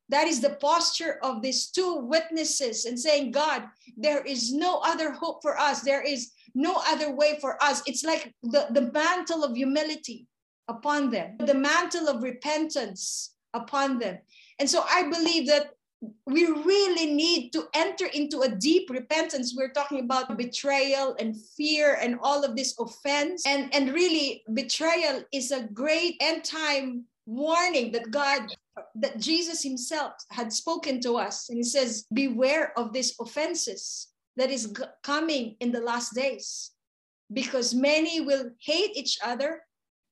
That 0.09 0.27
is 0.27 0.41
the 0.41 0.57
posture 0.61 1.19
of 1.23 1.43
these 1.43 1.71
two 1.71 1.97
witnesses 1.97 2.85
and 2.85 2.99
saying, 2.99 3.33
God, 3.33 3.65
there 3.97 4.23
is 4.23 4.53
no 4.53 4.81
other 4.85 5.11
hope 5.11 5.43
for 5.43 5.59
us. 5.59 5.81
There 5.81 6.03
is 6.03 6.31
no 6.55 6.81
other 6.87 7.15
way 7.15 7.39
for 7.41 7.63
us. 7.63 7.83
It's 7.87 8.05
like 8.05 8.33
the, 8.43 8.67
the 8.71 8.91
mantle 8.93 9.43
of 9.45 9.57
humility 9.57 10.27
upon 10.69 11.11
them, 11.11 11.37
the 11.39 11.55
mantle 11.55 12.09
of 12.09 12.23
repentance 12.23 13.35
upon 13.53 13.99
them. 13.99 14.19
And 14.59 14.69
so 14.69 14.85
I 14.89 15.05
believe 15.11 15.47
that 15.49 15.71
we 16.27 16.47
really 16.47 17.13
need 17.13 17.51
to 17.53 17.69
enter 17.75 18.07
into 18.07 18.41
a 18.41 18.49
deep 18.49 18.91
repentance 18.91 19.55
we're 19.57 19.73
talking 19.73 20.01
about 20.01 20.37
betrayal 20.37 21.17
and 21.19 21.35
fear 21.57 21.99
and 22.01 22.19
all 22.21 22.45
of 22.45 22.55
this 22.55 22.79
offense 22.79 23.47
and 23.47 23.75
and 23.75 23.95
really 23.95 24.45
betrayal 24.53 25.23
is 25.33 25.53
a 25.53 25.63
great 25.73 26.17
end 26.21 26.45
time 26.45 27.05
warning 27.25 27.91
that 27.91 28.11
god 28.11 28.43
that 28.95 29.19
jesus 29.19 29.63
himself 29.63 30.13
had 30.31 30.53
spoken 30.53 31.01
to 31.01 31.17
us 31.17 31.49
and 31.49 31.57
he 31.59 31.65
says 31.65 32.07
beware 32.13 32.73
of 32.79 32.93
these 32.93 33.15
offenses 33.21 34.09
that 34.37 34.51
is 34.51 34.67
g- 34.67 34.85
coming 35.03 35.57
in 35.61 35.73
the 35.73 35.81
last 35.81 36.15
days 36.15 36.73
because 37.33 37.75
many 37.75 38.21
will 38.21 38.51
hate 38.61 38.97
each 38.97 39.19
other 39.25 39.63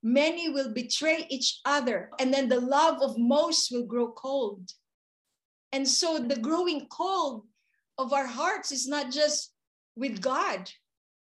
many 0.02 0.48
will 0.48 0.72
betray 0.72 1.26
each 1.30 1.60
other 1.64 2.10
and 2.18 2.32
then 2.32 2.48
the 2.48 2.60
love 2.60 3.00
of 3.00 3.18
most 3.18 3.70
will 3.70 3.86
grow 3.86 4.10
cold 4.12 4.70
and 5.74 5.86
so 5.88 6.20
the 6.20 6.38
growing 6.38 6.86
cold 6.86 7.44
of 7.98 8.12
our 8.12 8.26
hearts 8.26 8.70
is 8.70 8.86
not 8.86 9.10
just 9.10 9.52
with 9.96 10.20
God, 10.20 10.70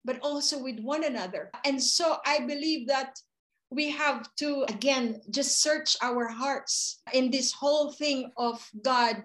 but 0.06 0.20
also 0.22 0.62
with 0.62 0.80
one 0.80 1.04
another. 1.04 1.50
And 1.66 1.82
so 1.82 2.18
I 2.24 2.40
believe 2.40 2.88
that 2.88 3.18
we 3.74 3.92
have 3.92 4.28
to, 4.38 4.66
again, 4.70 5.22
just 5.30 5.62
search 5.62 5.96
our 6.02 6.28
hearts 6.28 7.02
in 7.14 7.32
this 7.32 7.52
whole 7.52 7.92
thing 7.92 8.32
of 8.38 8.66
God. 8.84 9.24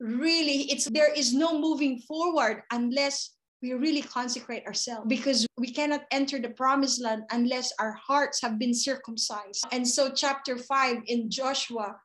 Really, 0.00 0.70
it's 0.70 0.86
there 0.86 1.12
is 1.12 1.34
no 1.34 1.58
moving 1.58 1.98
forward 2.00 2.62
unless 2.70 3.34
we 3.60 3.72
really 3.72 4.02
consecrate 4.02 4.64
ourselves 4.66 5.06
because 5.08 5.46
we 5.56 5.72
cannot 5.72 6.02
enter 6.12 6.38
the 6.38 6.50
promised 6.50 7.02
land 7.02 7.24
unless 7.32 7.72
our 7.80 7.92
hearts 7.92 8.40
have 8.40 8.58
been 8.58 8.74
circumcised. 8.74 9.66
And 9.72 9.86
so, 9.86 10.10
chapter 10.10 10.56
5 10.56 11.02
in 11.06 11.30
Joshua 11.30 11.96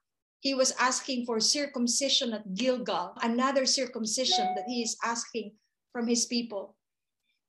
he 0.43 0.53
was 0.53 0.73
asking 0.77 1.25
for 1.25 1.39
circumcision 1.39 2.33
at 2.33 2.53
Gilgal, 2.53 3.13
another 3.21 3.65
circumcision 3.65 4.53
that 4.55 4.65
he 4.67 4.83
is 4.83 4.97
asking 5.01 5.53
from 5.93 6.05
his 6.05 6.25
people. 6.25 6.75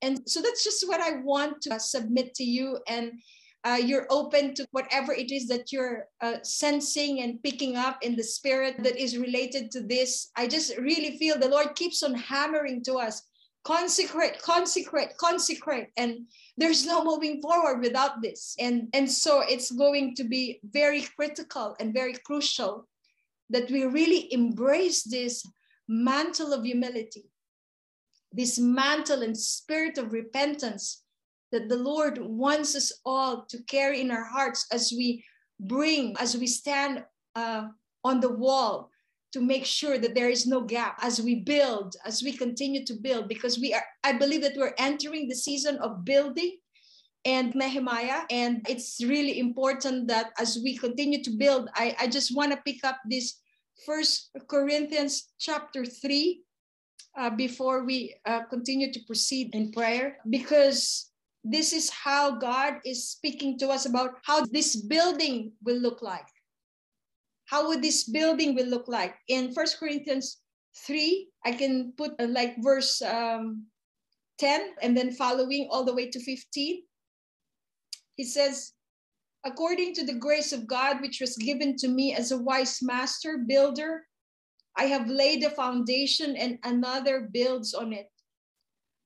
And 0.00 0.21
so 0.31 0.40
that's 0.40 0.62
just 0.62 0.87
what 0.87 1.00
I 1.00 1.16
want 1.25 1.61
to 1.62 1.81
submit 1.81 2.35
to 2.35 2.45
you. 2.45 2.78
And 2.87 3.14
uh, 3.64 3.78
you're 3.83 4.06
open 4.11 4.54
to 4.54 4.66
whatever 4.73 5.12
it 5.12 5.33
is 5.33 5.49
that 5.49 5.73
you're 5.73 6.06
uh, 6.21 6.37
sensing 6.42 7.21
and 7.21 7.42
picking 7.42 7.76
up 7.76 7.99
in 8.02 8.14
the 8.14 8.23
spirit 8.23 8.76
that 8.83 8.97
is 8.97 9.16
related 9.16 9.71
to 9.71 9.80
this. 9.80 10.30
I 10.37 10.47
just 10.47 10.76
really 10.76 11.16
feel 11.16 11.38
the 11.38 11.49
Lord 11.49 11.75
keeps 11.75 12.02
on 12.02 12.14
hammering 12.14 12.83
to 12.85 12.94
us 12.97 13.23
consecrate, 13.64 14.40
consecrate, 14.42 15.16
consecrate. 15.16 15.88
And 15.97 16.26
there's 16.59 16.85
no 16.85 17.02
moving 17.02 17.40
forward 17.40 17.80
without 17.80 18.21
this. 18.21 18.54
And, 18.59 18.88
and 18.92 19.11
so 19.11 19.40
it's 19.40 19.71
going 19.71 20.14
to 20.16 20.25
be 20.25 20.61
very 20.62 21.02
critical 21.16 21.75
and 21.80 21.94
very 21.94 22.14
crucial 22.26 22.87
that 23.49 23.71
we 23.71 23.85
really 23.85 24.33
embrace 24.33 25.02
this 25.04 25.47
mantle 25.88 26.52
of 26.52 26.64
humility, 26.64 27.30
this 28.33 28.59
mantle 28.59 29.23
and 29.23 29.37
spirit 29.37 29.97
of 29.97 30.12
repentance 30.12 31.03
that 31.54 31.68
the 31.68 31.78
Lord 31.78 32.18
wants 32.18 32.75
us 32.75 32.92
all 33.06 33.46
to 33.46 33.62
carry 33.62 34.00
in 34.00 34.11
our 34.11 34.25
hearts 34.25 34.66
as 34.73 34.92
we 34.94 35.25
bring, 35.61 36.16
as 36.18 36.37
we 36.37 36.49
stand 36.49 37.04
uh, 37.37 37.68
on 38.02 38.18
the 38.18 38.28
wall 38.28 38.90
to 39.32 39.40
make 39.40 39.64
sure 39.64 39.96
that 39.99 40.16
there 40.16 40.30
is 40.30 40.46
no 40.46 40.61
gap 40.61 40.99
as 41.00 41.23
we 41.23 41.37
build, 41.37 41.94
as 42.04 42.23
we 42.25 42.32
continue 42.32 42.84
to 42.84 42.94
build, 42.94 43.28
because 43.28 43.58
we 43.58 43.73
are, 43.73 43.84
I 44.02 44.12
believe 44.12 44.42
that 44.42 44.56
we're 44.56 44.75
entering 44.78 45.28
the 45.28 45.34
season 45.34 45.76
of 45.78 46.04
building 46.04 46.58
and 47.25 47.54
Nehemiah. 47.54 48.23
And 48.30 48.66
it's 48.68 48.99
really 49.04 49.38
important 49.38 50.08
that 50.08 50.32
as 50.38 50.58
we 50.62 50.76
continue 50.76 51.23
to 51.23 51.30
build, 51.30 51.68
I, 51.75 51.96
I 52.00 52.06
just 52.08 52.34
want 52.34 52.50
to 52.50 52.58
pick 52.66 52.84
up 52.84 52.99
this 53.08 53.40
first 53.87 54.30
Corinthians 54.49 55.30
chapter 55.38 55.84
3 55.84 56.40
uh, 57.16 57.30
before 57.30 57.84
we 57.84 58.14
uh, 58.26 58.42
continue 58.50 58.92
to 58.92 59.00
proceed 59.06 59.54
in 59.54 59.70
prayer, 59.70 60.18
because 60.30 61.11
this 61.44 61.72
is 61.72 61.90
how 61.90 62.38
God 62.38 62.80
is 62.84 63.08
speaking 63.08 63.58
to 63.58 63.68
us 63.68 63.86
about 63.86 64.18
how 64.24 64.44
this 64.46 64.76
building 64.76 65.52
will 65.62 65.78
look 65.78 66.02
like. 66.02 66.26
How 67.46 67.68
would 67.68 67.82
this 67.82 68.04
building 68.04 68.54
will 68.54 68.66
look 68.66 68.88
like? 68.88 69.14
In 69.28 69.52
first 69.52 69.78
corinthians 69.78 70.40
3 70.76 71.28
i 71.44 71.52
can 71.52 71.92
put 71.96 72.12
uh, 72.20 72.26
like 72.26 72.56
verse 72.62 73.00
um, 73.02 73.66
10 74.38 74.74
and 74.82 74.96
then 74.96 75.12
following 75.12 75.68
all 75.70 75.84
the 75.84 75.94
way 75.94 76.10
to 76.10 76.20
15 76.20 76.82
he 78.16 78.24
says 78.24 78.72
according 79.44 79.94
to 79.94 80.04
the 80.04 80.14
grace 80.14 80.52
of 80.52 80.66
god 80.66 81.00
which 81.00 81.20
was 81.20 81.36
given 81.36 81.76
to 81.76 81.88
me 81.88 82.14
as 82.14 82.32
a 82.32 82.38
wise 82.38 82.82
master 82.82 83.38
builder 83.46 84.06
i 84.76 84.84
have 84.84 85.08
laid 85.08 85.44
a 85.44 85.50
foundation 85.50 86.36
and 86.36 86.58
another 86.64 87.28
builds 87.32 87.74
on 87.74 87.92
it 87.92 88.10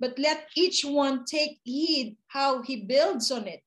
but 0.00 0.19
let 0.19 0.49
each 0.55 0.85
one 0.85 1.25
take 1.25 1.61
heed 1.64 2.17
how 2.28 2.62
he 2.62 2.76
builds 2.85 3.31
on 3.31 3.47
it 3.47 3.62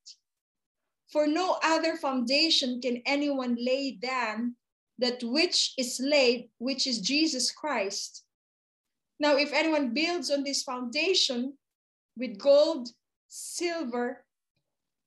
for 1.12 1.28
no 1.28 1.58
other 1.64 1.98
foundation 1.98 2.80
can 2.82 3.02
anyone 3.06 3.58
lay 3.60 3.98
than 4.02 4.56
that 4.98 5.22
which 5.24 5.74
is 5.78 6.00
laid, 6.02 6.50
which 6.58 6.88
is 6.88 7.00
Jesus 7.00 7.52
Christ. 7.52 8.24
Now, 9.20 9.36
if 9.36 9.52
anyone 9.52 9.94
builds 9.94 10.32
on 10.32 10.44
this 10.44 10.64
foundation 10.64 11.54
with 12.18 12.40
gold, 12.40 12.90
silver, 13.28 14.24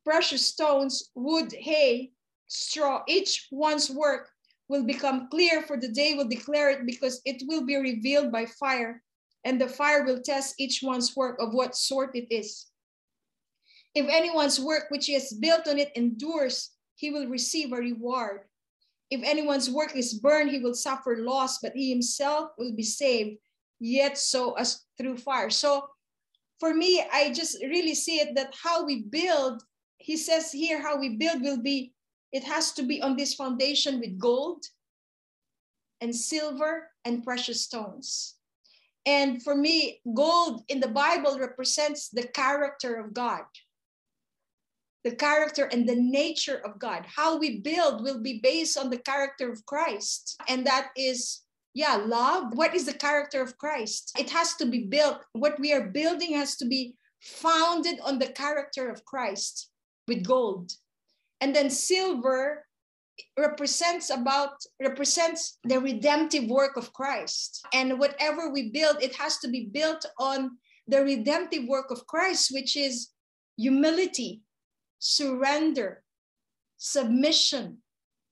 precious 0.04 0.46
stones, 0.46 1.10
wood, 1.14 1.52
hay, 1.52 2.12
straw, 2.48 3.02
each 3.08 3.48
one's 3.50 3.90
work 3.90 4.28
will 4.68 4.84
become 4.84 5.28
clear, 5.30 5.62
for 5.62 5.78
the 5.78 5.88
day 5.88 6.14
will 6.14 6.28
declare 6.28 6.70
it, 6.70 6.86
because 6.86 7.20
it 7.24 7.42
will 7.46 7.64
be 7.64 7.76
revealed 7.76 8.30
by 8.30 8.46
fire, 8.46 9.02
and 9.44 9.60
the 9.60 9.68
fire 9.68 10.04
will 10.04 10.20
test 10.20 10.54
each 10.58 10.80
one's 10.82 11.14
work 11.14 11.36
of 11.40 11.52
what 11.52 11.76
sort 11.76 12.16
it 12.16 12.26
is. 12.30 12.66
If 13.94 14.06
anyone's 14.08 14.58
work 14.58 14.86
which 14.88 15.06
he 15.06 15.12
has 15.14 15.32
built 15.32 15.68
on 15.68 15.78
it 15.78 15.92
endures, 15.94 16.70
he 16.96 17.10
will 17.10 17.28
receive 17.28 17.72
a 17.72 17.76
reward. 17.76 18.40
If 19.10 19.22
anyone's 19.22 19.70
work 19.70 19.94
is 19.94 20.14
burned, 20.14 20.50
he 20.50 20.58
will 20.58 20.74
suffer 20.74 21.18
loss, 21.18 21.58
but 21.58 21.72
he 21.74 21.90
himself 21.90 22.50
will 22.58 22.74
be 22.74 22.82
saved, 22.82 23.38
yet 23.78 24.18
so 24.18 24.54
as 24.54 24.82
through 24.98 25.18
fire. 25.18 25.50
So 25.50 25.88
for 26.58 26.74
me, 26.74 27.04
I 27.12 27.32
just 27.32 27.62
really 27.62 27.94
see 27.94 28.16
it 28.16 28.34
that 28.36 28.54
how 28.60 28.84
we 28.84 29.02
build, 29.02 29.62
he 29.98 30.16
says 30.16 30.50
here, 30.50 30.80
how 30.80 30.98
we 30.98 31.16
build 31.16 31.42
will 31.42 31.60
be, 31.60 31.92
it 32.32 32.42
has 32.44 32.72
to 32.72 32.82
be 32.82 33.02
on 33.02 33.16
this 33.16 33.34
foundation 33.34 34.00
with 34.00 34.18
gold 34.18 34.64
and 36.00 36.14
silver 36.14 36.90
and 37.04 37.22
precious 37.22 37.62
stones. 37.62 38.34
And 39.06 39.42
for 39.42 39.54
me, 39.54 40.00
gold 40.14 40.64
in 40.68 40.80
the 40.80 40.88
Bible 40.88 41.38
represents 41.38 42.08
the 42.08 42.26
character 42.26 42.96
of 42.96 43.12
God 43.12 43.44
the 45.04 45.14
character 45.14 45.68
and 45.70 45.86
the 45.86 45.94
nature 45.94 46.60
of 46.64 46.78
God. 46.78 47.04
How 47.06 47.38
we 47.38 47.60
build 47.60 48.02
will 48.02 48.20
be 48.20 48.40
based 48.42 48.78
on 48.78 48.88
the 48.88 48.98
character 48.98 49.52
of 49.52 49.64
Christ. 49.66 50.40
And 50.48 50.66
that 50.66 50.88
is, 50.96 51.42
yeah, 51.74 51.96
love. 51.96 52.54
What 52.54 52.74
is 52.74 52.86
the 52.86 52.94
character 52.94 53.42
of 53.42 53.58
Christ? 53.58 54.12
It 54.18 54.30
has 54.30 54.54
to 54.54 54.66
be 54.66 54.84
built. 54.84 55.22
What 55.34 55.60
we 55.60 55.74
are 55.74 55.88
building 55.88 56.34
has 56.34 56.56
to 56.56 56.64
be 56.64 56.96
founded 57.20 58.00
on 58.02 58.18
the 58.18 58.28
character 58.28 58.88
of 58.88 59.04
Christ 59.04 59.70
with 60.08 60.26
gold. 60.26 60.72
And 61.40 61.54
then 61.54 61.68
silver 61.68 62.64
represents 63.38 64.10
about 64.10 64.52
represents 64.80 65.58
the 65.64 65.78
redemptive 65.78 66.48
work 66.48 66.76
of 66.76 66.92
Christ. 66.92 67.64
And 67.72 67.98
whatever 67.98 68.50
we 68.50 68.70
build, 68.70 69.02
it 69.02 69.14
has 69.16 69.38
to 69.38 69.48
be 69.48 69.66
built 69.72 70.04
on 70.18 70.58
the 70.86 71.02
redemptive 71.02 71.66
work 71.66 71.90
of 71.90 72.06
Christ, 72.06 72.50
which 72.52 72.76
is 72.76 73.10
humility, 73.56 74.42
surrender, 74.98 76.02
submission, 76.76 77.78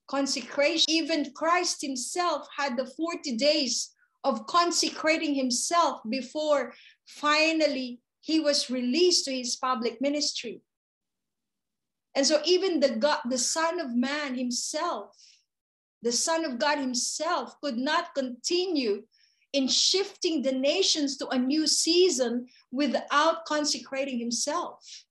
consecration. 0.08 0.86
Even 0.88 1.32
Christ 1.32 1.80
himself 1.80 2.46
had 2.56 2.76
the 2.76 2.86
40 2.86 3.36
days 3.36 3.90
of 4.24 4.46
consecrating 4.46 5.34
himself 5.34 6.00
before 6.08 6.74
finally 7.06 8.00
he 8.20 8.38
was 8.40 8.70
released 8.70 9.24
to 9.24 9.32
his 9.32 9.56
public 9.56 10.00
ministry. 10.00 10.62
And 12.14 12.26
so 12.26 12.40
even 12.44 12.80
the 12.80 12.96
God, 12.96 13.20
the 13.28 13.38
Son 13.38 13.80
of 13.80 13.94
Man 13.94 14.34
himself, 14.34 15.16
the 16.02 16.12
Son 16.12 16.44
of 16.44 16.58
God 16.58 16.78
himself 16.78 17.56
could 17.62 17.76
not 17.76 18.14
continue 18.14 19.02
in 19.52 19.68
shifting 19.68 20.42
the 20.42 20.52
nations 20.52 21.16
to 21.18 21.28
a 21.28 21.38
new 21.38 21.66
season 21.66 22.46
without 22.70 23.44
consecrating 23.46 24.18
himself. 24.18 25.04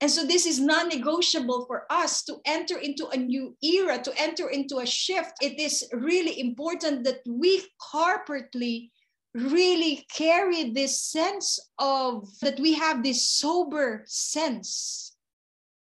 And 0.00 0.10
so 0.10 0.24
this 0.24 0.46
is 0.46 0.58
non 0.58 0.88
negotiable 0.88 1.64
for 1.66 1.86
us 1.88 2.24
to 2.24 2.40
enter 2.44 2.78
into 2.78 3.06
a 3.08 3.16
new 3.16 3.56
era, 3.62 4.02
to 4.02 4.12
enter 4.20 4.48
into 4.48 4.78
a 4.78 4.86
shift. 4.86 5.34
It 5.40 5.60
is 5.60 5.88
really 5.92 6.40
important 6.40 7.04
that 7.04 7.20
we 7.24 7.62
corporately 7.80 8.90
really 9.34 10.06
carry 10.14 10.70
this 10.70 11.00
sense 11.00 11.58
of 11.78 12.28
that 12.40 12.60
we 12.60 12.74
have 12.74 13.02
this 13.02 13.26
sober 13.26 14.02
sense 14.06 15.16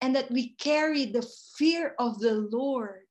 and 0.02 0.16
that 0.16 0.30
we 0.30 0.50
carry 0.60 1.06
the 1.06 1.26
fear 1.58 1.96
of 1.98 2.20
the 2.20 2.34
Lord 2.34 3.02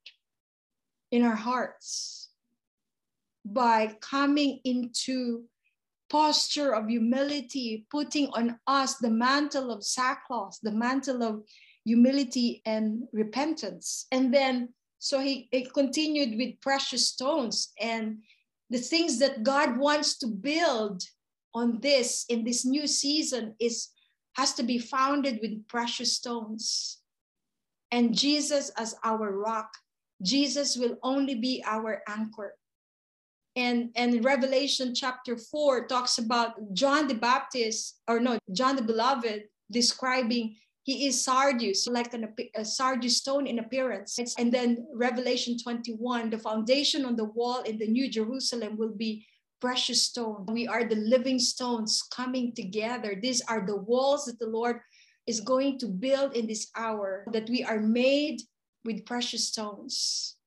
in 1.11 1.23
our 1.23 1.35
hearts 1.35 2.29
by 3.45 3.95
coming 4.01 4.59
into 4.63 5.43
posture 6.09 6.73
of 6.73 6.87
humility, 6.87 7.85
putting 7.91 8.27
on 8.27 8.59
us 8.67 8.97
the 8.97 9.09
mantle 9.09 9.71
of 9.71 9.83
sackcloth, 9.83 10.57
the 10.63 10.71
mantle 10.71 11.23
of 11.23 11.43
humility 11.83 12.61
and 12.65 13.03
repentance. 13.11 14.05
And 14.11 14.33
then, 14.33 14.69
so 14.99 15.19
he, 15.19 15.49
he 15.51 15.65
continued 15.65 16.37
with 16.37 16.59
precious 16.61 17.07
stones 17.07 17.73
and 17.79 18.19
the 18.69 18.77
things 18.77 19.19
that 19.19 19.43
God 19.43 19.77
wants 19.77 20.17
to 20.19 20.27
build 20.27 21.03
on 21.53 21.79
this 21.81 22.25
in 22.29 22.43
this 22.43 22.65
new 22.65 22.87
season 22.87 23.55
is 23.59 23.89
has 24.35 24.53
to 24.53 24.63
be 24.63 24.77
founded 24.77 25.39
with 25.41 25.67
precious 25.67 26.13
stones. 26.13 26.99
And 27.91 28.15
Jesus 28.15 28.69
as 28.77 28.95
our 29.03 29.31
rock, 29.31 29.71
Jesus 30.21 30.77
will 30.77 30.97
only 31.01 31.35
be 31.35 31.63
our 31.65 32.03
anchor 32.07 32.53
and 33.57 33.89
and 33.95 34.23
revelation 34.23 34.93
chapter 34.93 35.35
4 35.35 35.87
talks 35.87 36.19
about 36.19 36.53
john 36.73 37.07
the 37.07 37.15
baptist 37.15 37.99
or 38.07 38.19
no 38.19 38.37
john 38.53 38.75
the 38.75 38.81
beloved 38.81 39.49
describing 39.71 40.55
he 40.87 41.05
is 41.05 41.21
sardius 41.21 41.85
like 41.85 42.13
an, 42.13 42.33
a 42.55 42.63
sardius 42.63 43.17
stone 43.17 43.45
in 43.45 43.59
appearance. 43.59 44.17
And 44.39 44.53
then 44.53 44.87
revelation 44.95 45.57
21 45.59 46.29
the 46.29 46.37
foundation 46.37 47.03
on 47.03 47.17
the 47.17 47.25
wall 47.25 47.61
in 47.63 47.77
the 47.77 47.87
new 47.87 48.09
jerusalem 48.09 48.77
will 48.77 48.95
be 48.95 49.27
precious 49.59 50.03
stone. 50.03 50.45
We 50.47 50.65
are 50.65 50.85
the 50.85 50.95
living 50.95 51.39
stones 51.39 52.01
coming 52.09 52.53
together. 52.55 53.19
These 53.21 53.41
are 53.49 53.65
the 53.67 53.75
walls 53.75 54.25
that 54.25 54.39
the 54.39 54.47
lord 54.47 54.79
is 55.27 55.41
going 55.41 55.77
to 55.79 55.87
build 55.87 56.37
in 56.37 56.47
this 56.47 56.71
hour 56.77 57.25
that 57.33 57.49
we 57.49 57.65
are 57.65 57.81
made 57.81 58.39
with 58.85 59.05
precious 59.05 59.45
stones. 59.45 60.37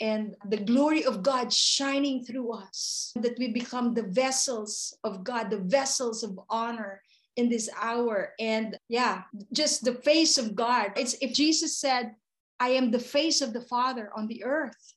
And 0.00 0.34
the 0.48 0.64
glory 0.64 1.04
of 1.04 1.22
God 1.22 1.52
shining 1.52 2.24
through 2.24 2.54
us, 2.54 3.12
that 3.14 3.38
we 3.38 3.52
become 3.52 3.94
the 3.94 4.10
vessels 4.10 4.98
of 5.04 5.22
God, 5.22 5.50
the 5.50 5.62
vessels 5.62 6.24
of 6.24 6.38
honor 6.50 7.02
in 7.38 7.48
this 7.48 7.70
hour. 7.80 8.34
And 8.38 8.76
yeah, 8.88 9.22
just 9.52 9.84
the 9.84 9.94
face 9.94 10.36
of 10.36 10.54
God. 10.54 10.92
It's 10.96 11.14
if 11.22 11.32
Jesus 11.32 11.78
said, 11.78 12.14
I 12.60 12.70
am 12.70 12.90
the 12.90 12.98
face 12.98 13.40
of 13.40 13.52
the 13.52 13.62
Father 13.62 14.10
on 14.14 14.26
the 14.26 14.44
earth. 14.44 14.94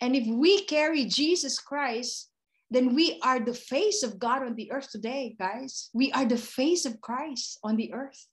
And 0.00 0.14
if 0.14 0.26
we 0.28 0.62
carry 0.64 1.06
Jesus 1.06 1.58
Christ, 1.58 2.30
then 2.70 2.94
we 2.94 3.18
are 3.22 3.40
the 3.40 3.54
face 3.54 4.02
of 4.02 4.18
God 4.18 4.42
on 4.42 4.54
the 4.54 4.70
earth 4.70 4.90
today, 4.90 5.34
guys. 5.38 5.88
We 5.94 6.12
are 6.12 6.26
the 6.26 6.36
face 6.36 6.84
of 6.84 7.00
Christ 7.00 7.58
on 7.64 7.76
the 7.76 7.94
earth. 7.94 8.26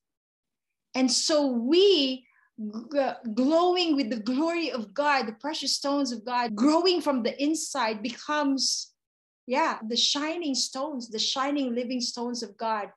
And 0.94 1.10
so 1.10 1.48
we 1.48 2.28
glowing 3.34 3.96
with 3.96 4.10
the 4.10 4.20
glory 4.20 4.70
of 4.72 4.94
God, 4.94 5.26
the 5.26 5.34
precious 5.40 5.76
stones 5.76 6.12
of 6.12 6.26
God, 6.26 6.56
growing 6.56 7.02
from 7.02 7.24
the 7.24 7.42
inside 7.42 8.04
becomes, 8.04 8.92
yeah, 9.48 9.80
the 9.88 9.96
shining 9.96 10.54
stones, 10.54 11.10
the 11.10 11.20
shining 11.20 11.74
living 11.74 12.02
stones 12.02 12.44
of 12.44 12.56
God. 12.58 12.90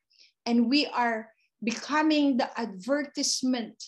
And 0.46 0.70
we 0.70 0.86
are 0.86 1.28
becoming 1.62 2.36
the 2.36 2.48
advertisement 2.58 3.82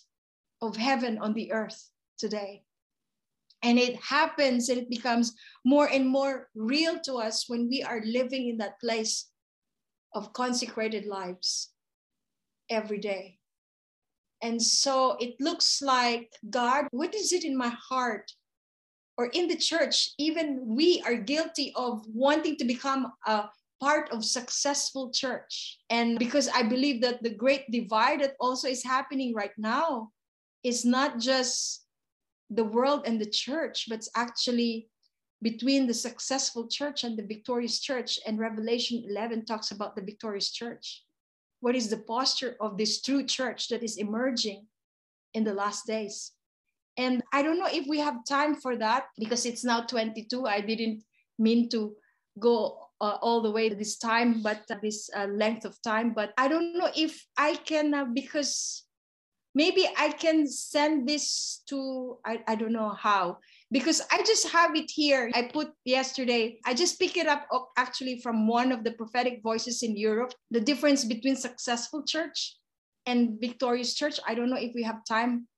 of 0.60 0.76
heaven 0.76 1.18
on 1.18 1.32
the 1.34 1.52
earth 1.52 1.90
today. 2.18 2.64
And 3.62 3.78
it 3.78 3.96
happens 3.96 4.68
and 4.68 4.78
it 4.78 4.90
becomes 4.90 5.34
more 5.64 5.88
and 5.90 6.06
more 6.06 6.48
real 6.54 6.98
to 7.00 7.14
us 7.14 7.48
when 7.48 7.68
we 7.68 7.82
are 7.82 8.02
living 8.04 8.48
in 8.48 8.58
that 8.58 8.80
place 8.80 9.30
of 10.14 10.32
consecrated 10.32 11.06
lives 11.06 11.70
every 12.70 12.98
day. 12.98 13.38
And 14.42 14.62
so 14.62 15.16
it 15.18 15.34
looks 15.40 15.82
like, 15.82 16.32
God, 16.48 16.86
what 16.92 17.14
is 17.14 17.32
it 17.32 17.44
in 17.44 17.56
my 17.56 17.74
heart? 17.88 18.30
Or 19.16 19.26
in 19.26 19.48
the 19.48 19.56
church, 19.56 20.10
even 20.18 20.62
we 20.64 21.02
are 21.04 21.16
guilty 21.16 21.72
of 21.74 22.06
wanting 22.06 22.56
to 22.58 22.64
become 22.64 23.12
a 23.26 23.46
part 23.80 24.10
of 24.10 24.24
successful 24.24 25.10
church. 25.10 25.78
And 25.90 26.18
because 26.18 26.48
I 26.48 26.62
believe 26.62 27.00
that 27.02 27.22
the 27.22 27.34
great 27.34 27.70
divide 27.70 28.20
that 28.20 28.34
also 28.40 28.68
is 28.68 28.84
happening 28.84 29.34
right 29.34 29.56
now 29.56 30.10
is 30.64 30.84
not 30.84 31.18
just 31.18 31.84
the 32.50 32.64
world 32.64 33.02
and 33.06 33.20
the 33.20 33.30
church, 33.30 33.86
but 33.88 33.98
it's 33.98 34.10
actually 34.16 34.88
between 35.42 35.86
the 35.86 35.94
successful 35.94 36.66
church 36.66 37.04
and 37.04 37.16
the 37.16 37.26
victorious 37.26 37.80
church. 37.80 38.18
And 38.26 38.38
Revelation 38.38 39.04
11 39.08 39.44
talks 39.44 39.70
about 39.70 39.94
the 39.94 40.02
victorious 40.02 40.50
church. 40.50 41.04
What 41.60 41.76
is 41.76 41.88
the 41.88 41.98
posture 41.98 42.56
of 42.60 42.76
this 42.76 43.02
true 43.02 43.24
church 43.24 43.68
that 43.68 43.82
is 43.82 43.98
emerging 43.98 44.66
in 45.34 45.44
the 45.44 45.54
last 45.54 45.86
days? 45.86 46.32
And 46.96 47.22
I 47.32 47.42
don't 47.42 47.58
know 47.58 47.68
if 47.70 47.86
we 47.86 48.00
have 48.00 48.24
time 48.24 48.56
for 48.56 48.76
that 48.76 49.06
because 49.18 49.46
it's 49.46 49.64
now 49.64 49.82
22. 49.82 50.46
I 50.46 50.60
didn't 50.60 51.04
mean 51.38 51.68
to 51.70 51.94
go 52.40 52.87
uh, 53.00 53.16
all 53.22 53.40
the 53.42 53.50
way 53.50 53.68
to 53.68 53.74
this 53.74 53.98
time, 53.98 54.42
but 54.42 54.62
uh, 54.70 54.76
this 54.82 55.10
uh, 55.16 55.26
length 55.26 55.64
of 55.64 55.80
time. 55.82 56.14
But 56.14 56.32
I 56.36 56.48
don't 56.48 56.76
know 56.76 56.90
if 56.96 57.24
I 57.36 57.54
can, 57.54 57.94
uh, 57.94 58.06
because 58.12 58.84
maybe 59.54 59.88
I 59.96 60.10
can 60.10 60.46
send 60.46 61.08
this 61.08 61.62
to, 61.68 62.18
I, 62.24 62.42
I 62.46 62.54
don't 62.54 62.72
know 62.72 62.90
how, 62.90 63.38
because 63.70 64.02
I 64.12 64.18
just 64.18 64.48
have 64.48 64.76
it 64.76 64.90
here. 64.90 65.30
I 65.34 65.50
put 65.52 65.72
yesterday, 65.84 66.58
I 66.64 66.74
just 66.74 66.98
pick 66.98 67.16
it 67.16 67.26
up 67.26 67.46
actually 67.76 68.20
from 68.20 68.46
one 68.46 68.72
of 68.72 68.84
the 68.84 68.92
prophetic 68.92 69.40
voices 69.42 69.82
in 69.82 69.96
Europe, 69.96 70.32
the 70.50 70.60
difference 70.60 71.04
between 71.04 71.36
successful 71.36 72.02
church 72.04 72.56
and 73.06 73.40
victorious 73.40 73.94
church. 73.94 74.20
I 74.26 74.34
don't 74.34 74.50
know 74.50 74.56
if 74.60 74.72
we 74.74 74.82
have 74.82 75.04
time 75.08 75.48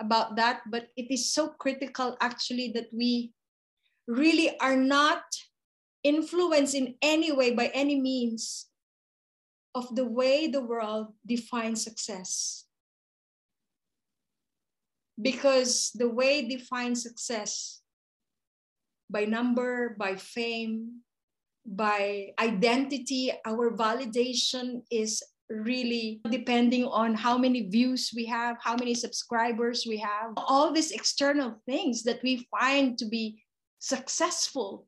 about 0.00 0.36
that, 0.36 0.60
but 0.70 0.88
it 0.96 1.10
is 1.10 1.32
so 1.32 1.48
critical 1.48 2.16
actually 2.20 2.72
that 2.74 2.88
we 2.92 3.32
really 4.06 4.58
are 4.60 4.76
not 4.76 5.22
influenced 6.06 6.74
in 6.78 6.94
any 7.02 7.34
way 7.34 7.50
by 7.50 7.66
any 7.74 7.98
means 7.98 8.70
of 9.74 9.90
the 9.98 10.06
way 10.06 10.46
the 10.46 10.62
world 10.62 11.12
defines 11.26 11.82
success. 11.82 12.66
because 15.20 15.92
the 15.94 16.08
way 16.08 16.46
defines 16.46 17.02
success 17.02 17.80
by 19.08 19.24
number, 19.24 19.96
by 19.98 20.16
fame, 20.16 21.00
by 21.64 22.28
identity, 22.38 23.32
our 23.46 23.70
validation 23.72 24.82
is 24.90 25.22
really 25.48 26.20
depending 26.28 26.84
on 26.84 27.14
how 27.14 27.38
many 27.38 27.68
views 27.70 28.10
we 28.14 28.26
have, 28.26 28.56
how 28.60 28.74
many 28.76 28.94
subscribers 28.94 29.86
we 29.86 29.96
have, 29.96 30.34
all 30.36 30.72
these 30.72 30.90
external 30.90 31.54
things 31.66 32.02
that 32.02 32.20
we 32.22 32.46
find 32.50 32.98
to 32.98 33.06
be 33.06 33.42
successful. 33.78 34.86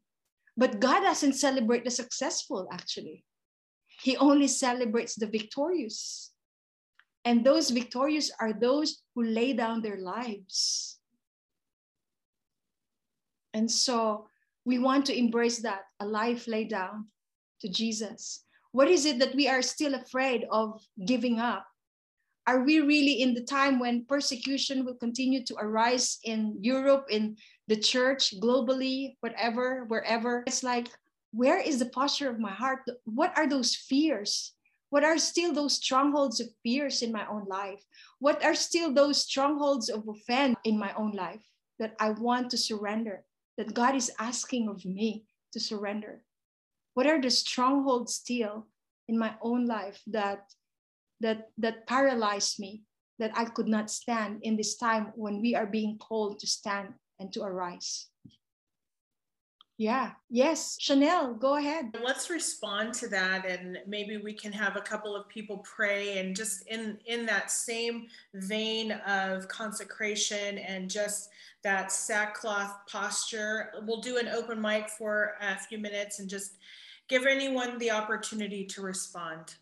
But 0.59 0.81
God 0.81 1.03
doesn't 1.03 1.35
celebrate 1.35 1.85
the 1.85 1.91
successful, 1.91 2.67
actually. 2.73 3.25
He 4.03 4.17
only 4.17 4.49
celebrates 4.49 5.15
the 5.15 5.29
victorious. 5.29 6.33
And 7.25 7.45
those 7.45 7.71
victorious 7.71 8.33
are 8.41 8.53
those 8.53 9.03
who 9.15 9.23
lay 9.23 9.53
down 9.53 9.83
their 9.83 9.99
lives. 9.99 10.99
And 13.55 13.71
so 13.71 14.27
we 14.65 14.81
want 14.81 15.07
to 15.07 15.17
embrace 15.17 15.59
that 15.63 15.83
a 16.01 16.07
life 16.07 16.49
laid 16.49 16.71
down 16.71 17.07
to 17.61 17.69
Jesus. 17.69 18.45
What 18.73 18.89
is 18.89 19.07
it 19.07 19.21
that 19.21 19.37
we 19.37 19.49
are 19.49 19.63
still 19.63 19.95
afraid 19.95 20.45
of 20.51 20.83
giving 21.07 21.39
up? 21.39 21.67
Are 22.49 22.65
we 22.65 22.81
really 22.81 23.23
in 23.23 23.35
the 23.35 23.45
time 23.45 23.79
when 23.79 24.07
persecution 24.07 24.85
will 24.85 24.95
continue 24.97 25.45
to 25.45 25.55
arise 25.61 26.19
in 26.25 26.57
Europe, 26.61 27.07
in 27.11 27.37
the 27.69 27.77
church, 27.77 28.35
globally, 28.41 29.17
whatever, 29.21 29.85
wherever? 29.85 30.43
It's 30.47 30.63
like, 30.63 30.89
where 31.33 31.61
is 31.61 31.79
the 31.79 31.91
posture 31.91 32.31
of 32.31 32.41
my 32.41 32.51
heart? 32.51 32.81
What 33.05 33.37
are 33.37 33.47
those 33.47 33.77
fears? 33.77 34.53
What 34.91 35.05
are 35.05 35.19
still 35.19 35.53
those 35.53 35.75
strongholds 35.75 36.41
of 36.41 36.49
fears 36.63 37.03
in 37.03 37.13
my 37.13 37.27
own 37.29 37.45
life? 37.45 37.85
What 38.21 38.43
are 38.43 38.55
still 38.55 38.93
those 38.93 39.23
strongholds 39.23 39.91
of 39.91 40.09
offense 40.09 40.57
in 40.65 40.79
my 40.79 40.95
own 40.95 41.13
life 41.13 41.45
that 41.79 41.95
I 42.01 42.11
want 42.11 42.51
to 42.51 42.57
surrender, 42.57 43.25
that 43.59 43.75
God 43.75 43.95
is 43.95 44.11
asking 44.19 44.69
of 44.69 44.87
me 44.87 45.27
to 45.53 45.61
surrender? 45.61 46.23
What 46.95 47.07
are 47.07 47.21
the 47.21 47.31
strongholds 47.31 48.15
still 48.15 48.67
in 49.09 49.19
my 49.19 49.35
own 49.43 49.67
life 49.67 50.01
that, 50.07 50.47
that, 51.21 51.51
that 51.59 51.87
paralyzed 51.87 52.59
me, 52.59 52.85
that 53.19 53.33
I 53.37 53.45
could 53.45 53.69
not 53.69 53.91
stand 53.91 54.41
in 54.43 54.57
this 54.57 54.77
time 54.77 55.13
when 55.17 55.43
we 55.43 55.55
are 55.55 55.67
being 55.67 55.99
called 55.99 56.39
to 56.39 56.47
stand 56.47 56.95
and 57.19 57.33
to 57.33 57.43
arise? 57.43 58.07
Yeah. 59.79 60.11
Yes. 60.29 60.77
Chanel, 60.81 61.35
go 61.35 61.55
ahead. 61.55 61.97
Let's 62.05 62.31
respond 62.31 62.95
to 62.95 63.09
that 63.09 63.47
and 63.47 63.79
maybe 63.87 64.17
we 64.17 64.33
can 64.33 64.53
have 64.53 64.77
a 64.77 64.81
couple 64.81 65.15
of 65.15 65.29
people 65.29 65.59
pray 65.59 66.19
and 66.19 66.35
just 66.35 66.67
in 66.67 66.99
in 67.07 67.25
that 67.27 67.53
same 67.53 68.09
vein 68.35 68.91
of 69.07 69.47
consecration 69.47 70.59
and 70.59 70.91
just 70.91 71.31
that 71.63 71.93
sackcloth 71.93 72.75
posture. 72.91 73.71
We'll 73.87 74.01
do 74.01 74.19
an 74.19 74.27
open 74.27 74.61
mic 74.61 74.91
for 74.91 75.35
a 75.41 75.57
few 75.57 75.79
minutes 75.79 76.19
and 76.19 76.29
just 76.29 76.57
give 77.09 77.25
anyone 77.25 77.79
the 77.79 77.93
opportunity 77.93 78.65
to 78.67 78.83
respond. 78.83 79.55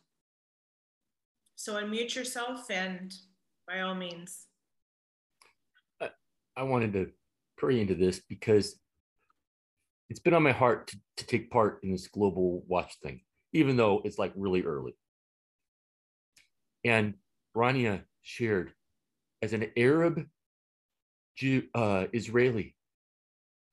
So 1.57 1.75
unmute 1.75 2.15
yourself 2.15 2.71
and 2.71 3.15
by 3.69 3.81
all 3.81 3.95
means. 3.95 4.47
I, 6.01 6.09
I 6.57 6.63
wanted 6.63 6.95
to 6.95 7.11
pray 7.57 7.81
into 7.81 7.95
this 7.95 8.21
because 8.29 8.79
it's 10.09 10.21
been 10.21 10.35
on 10.35 10.43
my 10.43 10.53
heart 10.53 10.89
to, 10.89 10.99
to 11.19 11.27
take 11.27 11.51
part 11.51 11.81
in 11.83 11.91
this 11.91 12.09
global 12.09 12.65
watch 12.69 12.95
thing, 13.03 13.23
even 13.53 13.77
though 13.77 14.03
it's 14.05 14.19
like 14.19 14.33
really 14.37 14.63
early. 14.63 14.97
And 16.85 17.15
Rania 17.57 18.03
shared 18.23 18.73
as 19.43 19.53
an 19.53 19.67
Arab 19.77 20.25
Jew, 21.37 21.65
uh, 21.75 22.07
Israeli 22.13 22.75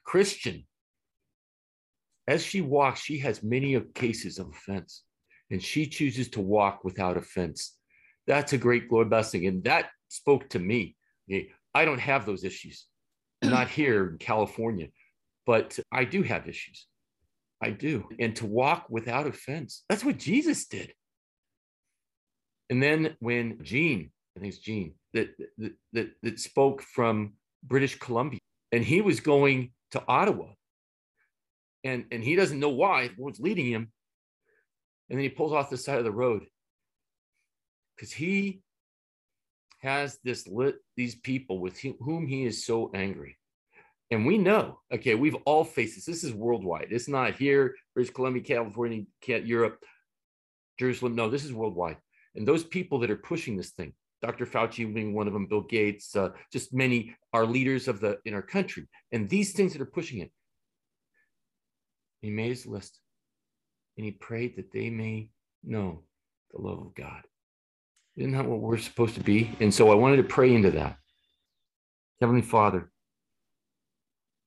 Christian, 0.04 0.65
as 2.28 2.43
she 2.43 2.62
walks, 2.62 3.02
she 3.02 3.19
has 3.19 3.43
many 3.43 3.74
of 3.74 3.93
cases 3.93 4.39
of 4.39 4.48
offense, 4.48 5.04
and 5.52 5.62
she 5.62 5.86
chooses 5.86 6.30
to 6.30 6.41
walk 6.41 6.84
without 6.84 7.17
offense. 7.17 7.78
That's 8.28 8.54
a 8.54 8.58
great 8.58 8.89
glory 8.89 9.06
blessing, 9.06 9.46
and 9.46 9.63
that 9.65 9.89
spoke 10.08 10.50
to 10.50 10.60
me. 10.60 10.96
I 11.76 11.86
don't 11.86 12.00
have 12.00 12.26
those 12.26 12.43
issues, 12.43 12.86
not 13.49 13.69
here 13.69 14.10
in 14.10 14.17
California 14.17 14.88
but 15.45 15.77
I 15.91 16.06
do 16.06 16.23
have 16.23 16.47
issues. 16.47 16.88
I 17.62 17.71
do. 17.71 18.08
And 18.19 18.36
to 18.38 18.45
walk 18.45 18.88
without 18.89 19.27
offense, 19.27 19.84
that's 19.89 20.03
what 20.03 20.17
Jesus 20.17 20.65
did. 20.65 20.93
And 22.69 22.82
then 22.82 23.15
when 23.19 23.60
Gene, 23.63 24.12
I 24.36 24.39
think 24.39 24.53
it's 24.53 24.63
Gene, 24.63 24.95
that, 25.13 25.29
that, 25.58 25.73
that, 25.93 26.12
that 26.23 26.39
spoke 26.39 26.82
from 26.82 27.34
British 27.63 27.99
Columbia, 27.99 28.39
and 28.71 28.84
he 28.84 29.01
was 29.01 29.19
going 29.19 29.71
to 29.91 30.03
Ottawa, 30.08 30.47
and, 31.84 32.06
and 32.12 32.23
he 32.23 32.36
doesn't 32.36 32.60
know 32.60 32.69
why, 32.69 33.12
what's 33.17 33.39
leading 33.39 33.65
him. 33.65 33.91
And 35.10 35.19
then 35.19 35.23
he 35.23 35.29
pulls 35.29 35.53
off 35.53 35.69
the 35.69 35.77
side 35.77 35.99
of 35.99 36.06
the 36.06 36.12
road 36.12 36.43
because 37.95 38.12
he 38.12 38.62
has 39.84 40.17
this 40.24 40.48
lit 40.48 40.78
these 40.98 41.15
people 41.15 41.60
with 41.60 41.80
whom 41.80 42.26
he 42.26 42.46
is 42.46 42.65
so 42.65 42.89
angry 42.96 43.38
and 44.13 44.28
we 44.28 44.38
know, 44.38 44.80
okay, 44.93 45.15
we've 45.15 45.38
all 45.46 45.63
faced 45.63 45.96
this. 45.96 46.06
This 46.06 46.24
is 46.24 46.36
worldwide. 46.36 46.89
It's 46.91 47.08
not 47.08 47.36
here, 47.36 47.74
British 47.96 48.13
Columbia, 48.13 48.43
California, 48.43 49.06
Europe, 49.26 49.84
Jerusalem. 50.80 51.15
No, 51.15 51.32
this 51.32 51.43
is 51.43 51.52
worldwide. 51.52 51.98
And 52.36 52.48
those 52.48 52.63
people 52.63 53.00
that 53.00 53.10
are 53.10 53.15
pushing 53.15 53.58
this 53.58 53.72
thing, 53.72 53.93
Dr. 54.22 54.46
Fauci 54.46 54.93
being 54.93 55.15
one 55.15 55.26
of 55.26 55.34
them, 55.34 55.48
Bill 55.48 55.62
Gates, 55.62 56.15
uh, 56.15 56.30
just 56.52 56.76
many 56.76 57.15
are 57.34 57.48
leaders 57.48 57.88
of 57.88 58.00
the 58.00 58.19
in 58.24 58.36
our 58.36 58.43
country. 58.43 58.88
And 59.12 59.28
these 59.28 59.54
things 59.54 59.74
that 59.74 59.82
are 59.82 59.86
pushing 59.86 60.19
it. 60.19 60.32
He 62.22 62.30
made 62.30 62.50
his 62.50 62.67
list 62.67 63.00
and 63.98 64.06
he 64.06 64.12
prayed 64.12 64.58
that 64.58 64.72
they 64.72 64.91
may 64.91 65.30
know 65.63 66.04
the 66.52 66.62
love 66.62 66.80
of 66.80 66.93
God. 66.93 67.24
Isn't 68.15 68.34
that 68.34 68.45
what 68.45 68.60
we're 68.60 68.78
supposed 68.78 69.15
to 69.15 69.23
be? 69.23 69.56
And 69.60 69.73
so 69.73 69.91
I 69.91 69.95
wanted 69.95 70.17
to 70.17 70.23
pray 70.23 70.54
into 70.54 70.71
that. 70.71 70.97
Heavenly 72.21 72.43
Father, 72.43 72.91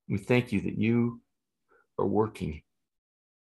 we 0.08 0.18
thank 0.18 0.52
you 0.52 0.60
that 0.62 0.78
you 0.78 1.20
are 1.98 2.06
working 2.06 2.62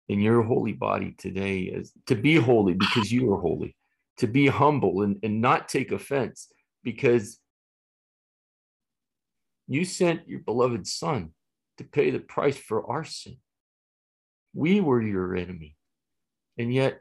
in 0.08 0.20
your 0.20 0.42
holy 0.42 0.72
body 0.72 1.14
today 1.16 1.72
as 1.76 1.92
to 2.06 2.14
be 2.14 2.34
holy 2.34 2.74
because 2.74 3.10
you 3.10 3.32
are 3.32 3.40
holy, 3.40 3.76
to 4.18 4.26
be 4.26 4.46
humble 4.46 5.02
and, 5.02 5.18
and 5.22 5.40
not 5.40 5.68
take 5.68 5.92
offense 5.92 6.48
because 6.82 7.38
you 9.68 9.84
sent 9.84 10.28
your 10.28 10.40
beloved 10.40 10.86
son 10.86 11.30
to 11.78 11.84
pay 11.84 12.10
the 12.10 12.18
price 12.18 12.56
for 12.56 12.90
our 12.90 13.04
sin. 13.04 13.36
We 14.52 14.80
were 14.80 15.00
your 15.00 15.36
enemy, 15.36 15.76
and 16.58 16.74
yet 16.74 17.00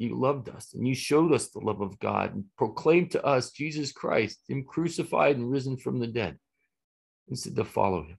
you 0.00 0.18
loved 0.18 0.48
us 0.48 0.72
and 0.72 0.88
you 0.88 0.94
showed 0.94 1.32
us 1.32 1.48
the 1.48 1.58
love 1.58 1.82
of 1.82 1.98
God 1.98 2.34
and 2.34 2.44
proclaimed 2.56 3.10
to 3.10 3.24
us 3.24 3.50
Jesus 3.50 3.92
Christ, 3.92 4.40
Him 4.48 4.64
crucified 4.64 5.36
and 5.36 5.50
risen 5.50 5.76
from 5.76 6.00
the 6.00 6.06
dead, 6.06 6.38
and 7.28 7.38
said 7.38 7.54
to 7.56 7.64
follow 7.64 8.04
Him. 8.04 8.18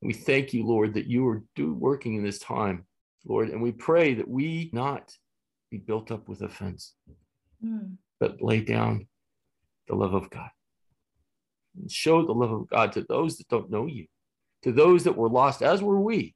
We 0.00 0.12
thank 0.12 0.54
you, 0.54 0.64
Lord, 0.64 0.94
that 0.94 1.06
you 1.06 1.26
are 1.28 1.42
do, 1.56 1.74
working 1.74 2.14
in 2.14 2.22
this 2.22 2.38
time, 2.38 2.86
Lord, 3.26 3.50
and 3.50 3.60
we 3.60 3.72
pray 3.72 4.14
that 4.14 4.28
we 4.28 4.70
not 4.72 5.12
be 5.72 5.78
built 5.78 6.12
up 6.12 6.28
with 6.28 6.40
offense, 6.40 6.94
mm. 7.64 7.96
but 8.20 8.40
lay 8.40 8.60
down 8.60 9.08
the 9.88 9.96
love 9.96 10.14
of 10.14 10.30
God. 10.30 10.50
And 11.76 11.90
show 11.90 12.24
the 12.24 12.32
love 12.32 12.52
of 12.52 12.68
God 12.68 12.92
to 12.92 13.04
those 13.08 13.38
that 13.38 13.48
don't 13.48 13.70
know 13.70 13.86
you, 13.86 14.06
to 14.62 14.72
those 14.72 15.04
that 15.04 15.16
were 15.16 15.28
lost, 15.28 15.62
as 15.62 15.82
were 15.82 16.00
we, 16.00 16.34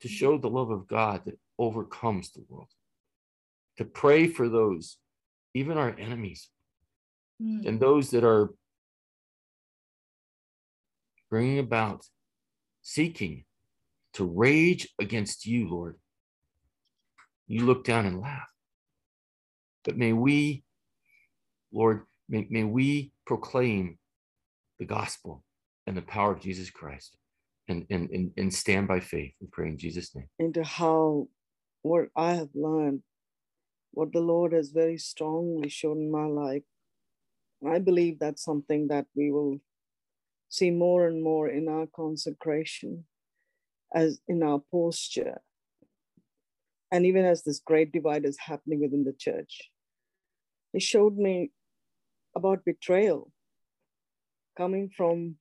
to 0.00 0.08
show 0.08 0.38
the 0.38 0.50
love 0.50 0.70
of 0.70 0.88
God 0.88 1.22
that 1.24 1.38
overcomes 1.58 2.32
the 2.32 2.44
world, 2.48 2.68
to 3.78 3.84
pray 3.84 4.26
for 4.26 4.48
those, 4.48 4.96
even 5.54 5.78
our 5.78 5.94
enemies, 5.98 6.48
mm. 7.42 7.66
and 7.66 7.80
those 7.80 8.10
that 8.10 8.24
are 8.24 8.50
bringing 11.30 11.58
about, 11.58 12.06
seeking 12.82 13.44
to 14.14 14.24
rage 14.24 14.88
against 15.00 15.46
you, 15.46 15.68
Lord. 15.68 15.96
You 17.46 17.66
look 17.66 17.84
down 17.84 18.06
and 18.06 18.20
laugh. 18.20 18.48
But 19.84 19.98
may 19.98 20.12
we, 20.12 20.64
Lord, 21.72 22.02
may, 22.28 22.46
may 22.48 22.64
we 22.64 23.12
proclaim 23.26 23.98
the 24.78 24.86
gospel 24.86 25.44
and 25.86 25.96
the 25.96 26.02
power 26.02 26.32
of 26.32 26.40
Jesus 26.40 26.70
Christ 26.70 27.16
and, 27.68 27.84
and, 27.90 28.08
and, 28.10 28.30
and 28.36 28.52
stand 28.52 28.88
by 28.88 29.00
faith. 29.00 29.32
We 29.40 29.48
pray 29.50 29.68
in 29.68 29.78
Jesus' 29.78 30.14
name. 30.14 30.28
Into 30.38 30.64
how 30.64 31.28
what 31.84 32.08
I 32.16 32.34
have 32.34 32.48
learned, 32.54 33.02
what 33.92 34.12
the 34.12 34.20
Lord 34.20 34.54
has 34.54 34.70
very 34.70 34.96
strongly 34.98 35.68
shown 35.68 35.98
in 35.98 36.10
my 36.10 36.24
life. 36.24 36.64
I 37.66 37.78
believe 37.78 38.18
that's 38.18 38.42
something 38.42 38.88
that 38.88 39.06
we 39.14 39.30
will 39.30 39.60
see 40.48 40.70
more 40.70 41.06
and 41.06 41.22
more 41.22 41.48
in 41.48 41.68
our 41.68 41.86
consecration, 41.94 43.04
as 43.94 44.20
in 44.26 44.42
our 44.42 44.62
posture, 44.72 45.42
and 46.90 47.04
even 47.04 47.26
as 47.26 47.42
this 47.42 47.60
great 47.60 47.92
divide 47.92 48.24
is 48.24 48.38
happening 48.38 48.80
within 48.80 49.04
the 49.04 49.12
church. 49.12 49.70
He 50.72 50.80
showed 50.80 51.18
me 51.18 51.52
about 52.34 52.64
betrayal. 52.64 53.30
coming 54.56 54.88
from 54.96 55.36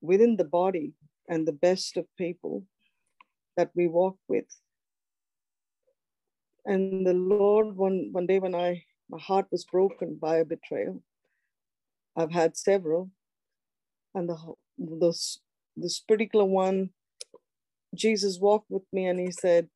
within 0.00 0.36
the 0.36 0.44
body 0.44 0.94
and 1.28 1.46
the 1.46 1.52
best 1.52 1.96
of 1.96 2.06
people 2.16 2.64
that 3.56 3.70
we 3.74 3.88
walk 3.88 4.16
with. 4.28 4.46
And 6.68 7.06
the 7.06 7.14
Lord, 7.14 7.76
one, 7.76 8.10
one 8.12 8.26
day 8.26 8.38
when 8.38 8.54
I 8.54 8.84
my 9.08 9.18
heart 9.18 9.46
was 9.50 9.64
broken 9.64 10.18
by 10.20 10.36
a 10.36 10.44
betrayal, 10.44 11.02
I've 12.14 12.30
had 12.30 12.58
several, 12.58 13.10
and 14.14 14.28
the 14.28 14.36
this 14.76 15.40
this 15.78 15.98
particular 16.00 16.44
one, 16.44 16.90
Jesus 17.94 18.38
walked 18.38 18.70
with 18.70 18.82
me 18.92 19.06
and 19.06 19.18
he 19.18 19.30
said, 19.30 19.70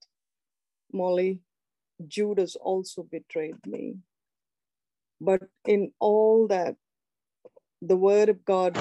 Molly, 0.92 1.40
Judas 2.07 2.57
also 2.57 3.05
betrayed 3.11 3.66
me. 3.66 3.96
But 5.18 5.44
in 5.66 5.92
all 5.98 6.46
that, 6.48 6.76
the 7.81 7.96
word 7.96 8.28
of 8.28 8.44
God, 8.44 8.76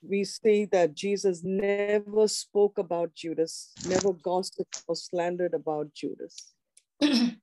we 0.00 0.24
see 0.24 0.64
that 0.66 0.94
Jesus 0.94 1.42
never 1.44 2.26
spoke 2.26 2.78
about 2.78 3.14
Judas, 3.14 3.72
never 3.86 4.14
gossiped 4.14 4.82
or 4.88 4.96
slandered 4.96 5.52
about 5.52 5.92
Judas, 5.92 6.54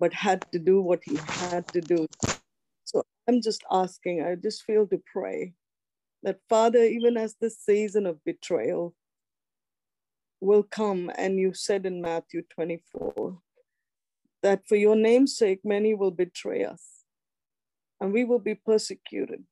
but 0.00 0.12
had 0.12 0.44
to 0.52 0.58
do 0.58 0.80
what 0.80 1.00
he 1.04 1.16
had 1.26 1.66
to 1.68 1.80
do. 1.80 2.06
So 2.84 3.02
I'm 3.28 3.40
just 3.42 3.62
asking, 3.70 4.22
I 4.22 4.34
just 4.34 4.62
feel 4.62 4.86
to 4.88 5.00
pray 5.12 5.54
that 6.22 6.38
Father, 6.48 6.82
even 6.82 7.16
as 7.16 7.36
the 7.40 7.50
season 7.50 8.06
of 8.06 8.24
betrayal 8.24 8.94
will 10.40 10.62
come, 10.62 11.10
and 11.16 11.38
you 11.38 11.54
said 11.54 11.86
in 11.86 12.02
Matthew 12.02 12.42
24, 12.54 13.38
that 14.42 14.66
for 14.68 14.76
your 14.76 14.96
name's 14.96 15.36
sake, 15.36 15.60
many 15.64 15.94
will 15.94 16.10
betray 16.10 16.64
us 16.64 17.04
and 18.00 18.12
we 18.12 18.24
will 18.24 18.38
be 18.38 18.54
persecuted. 18.54 19.44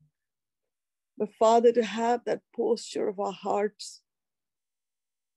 But 1.17 1.33
Father, 1.39 1.73
to 1.73 1.85
have 1.85 2.21
that 2.27 2.43
posture 2.57 3.09
of 3.09 3.19
our 3.21 3.33
hearts 3.33 4.03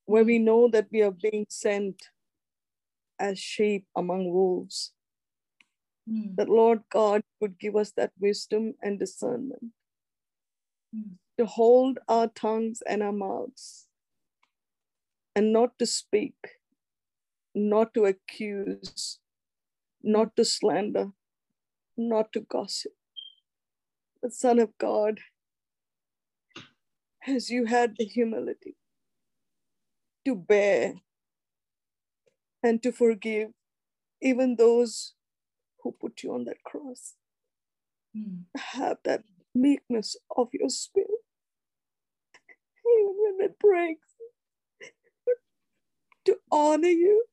where 0.05 0.23
we 0.23 0.39
know 0.39 0.69
that 0.69 0.87
we 0.91 1.01
are 1.01 1.11
being 1.11 1.45
sent 1.49 2.01
as 3.19 3.39
sheep 3.39 3.85
among 3.95 4.31
wolves, 4.31 4.93
mm. 6.09 6.35
that 6.35 6.49
Lord 6.49 6.81
God 6.91 7.21
would 7.39 7.59
give 7.59 7.75
us 7.75 7.91
that 7.97 8.11
wisdom 8.19 8.73
and 8.81 8.99
discernment 8.99 9.71
mm. 10.95 11.17
to 11.37 11.45
hold 11.45 11.99
our 12.07 12.27
tongues 12.27 12.81
and 12.87 13.01
our 13.01 13.11
mouths 13.11 13.87
and 15.35 15.53
not 15.53 15.77
to 15.77 15.85
speak, 15.85 16.35
not 17.53 17.93
to 17.93 18.05
accuse, 18.05 19.19
not 20.01 20.35
to 20.35 20.43
slander, 20.43 21.11
not 21.95 22.33
to 22.33 22.41
gossip. 22.41 22.93
The 24.23 24.31
Son 24.31 24.57
of 24.59 24.75
God, 24.79 25.19
as 27.27 27.49
you 27.49 27.65
had 27.65 27.95
the 27.97 28.05
humility 28.05 28.75
to 30.25 30.35
bear 30.35 30.93
and 32.67 32.83
to 32.83 32.91
forgive 32.91 33.49
even 34.21 34.55
those 34.55 35.13
who 35.81 35.95
put 36.01 36.21
you 36.21 36.33
on 36.33 36.43
that 36.45 36.63
cross. 36.63 37.13
Mm. 38.15 38.43
Have 38.57 38.97
that 39.05 39.23
meekness 39.55 40.17
of 40.35 40.49
your 40.51 40.69
spirit, 40.69 41.23
even 42.99 43.13
when 43.17 43.49
it 43.49 43.59
breaks, 43.59 44.07
to 46.25 46.37
honor 46.51 46.89
you 46.89 47.25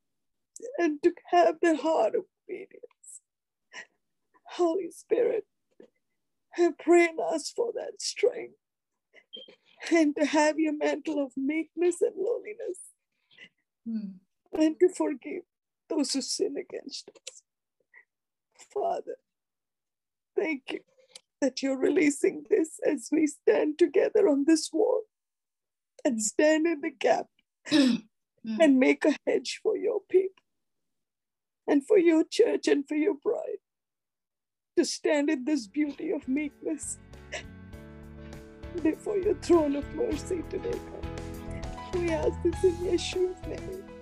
and 0.79 1.03
to 1.03 1.13
have 1.33 1.57
the 1.61 1.77
heart 1.77 2.15
of 2.15 2.25
obedience. 2.49 3.21
Holy 4.51 4.91
Spirit, 4.93 5.47
I 6.57 6.71
pray 6.79 7.07
and 7.07 7.19
ask 7.33 7.53
for 7.57 7.73
that 7.75 8.01
strength 8.01 8.55
and 9.91 10.15
to 10.15 10.25
have 10.25 10.61
your 10.61 10.77
mantle 10.77 11.25
of 11.25 11.33
meekness 11.37 12.01
and 12.01 12.15
lowliness 12.17 12.79
mm. 13.89 14.15
And 14.55 14.79
to 14.81 14.89
forgive 14.89 15.43
those 15.89 16.13
who 16.13 16.21
sin 16.21 16.57
against 16.57 17.11
us. 17.11 17.43
Father, 18.73 19.17
thank 20.37 20.63
you 20.71 20.81
that 21.41 21.63
you're 21.63 21.79
releasing 21.79 22.45
this 22.49 22.81
as 22.87 23.09
we 23.13 23.27
stand 23.27 23.79
together 23.79 24.29
on 24.29 24.45
this 24.47 24.71
wall 24.73 25.03
and 26.05 26.23
stand 26.23 26.67
in 26.67 26.81
the 26.81 26.91
gap 26.91 27.27
mm. 27.71 28.03
and 28.61 28.79
make 28.79 29.05
a 29.05 29.17
hedge 29.27 29.61
for 29.63 29.77
your 29.77 30.01
people 30.11 30.43
and 31.67 31.87
for 31.87 31.99
your 31.99 32.25
church 32.25 32.69
and 32.69 32.87
for 32.87 32.95
your 32.95 33.15
bride 33.15 33.61
to 34.77 34.85
stand 34.85 35.31
in 35.31 35.45
this 35.45 35.67
beauty 35.67 36.11
of 36.11 36.27
meekness 36.27 36.99
before 38.83 39.17
your 39.17 39.35
throne 39.35 39.77
of 39.77 39.95
mercy 39.95 40.43
today, 40.51 40.73
God. 40.73 41.95
We 41.95 42.11
ask 42.11 42.43
this 42.43 42.65
in 42.65 42.75
Yeshua's 42.77 43.47
name. 43.47 43.94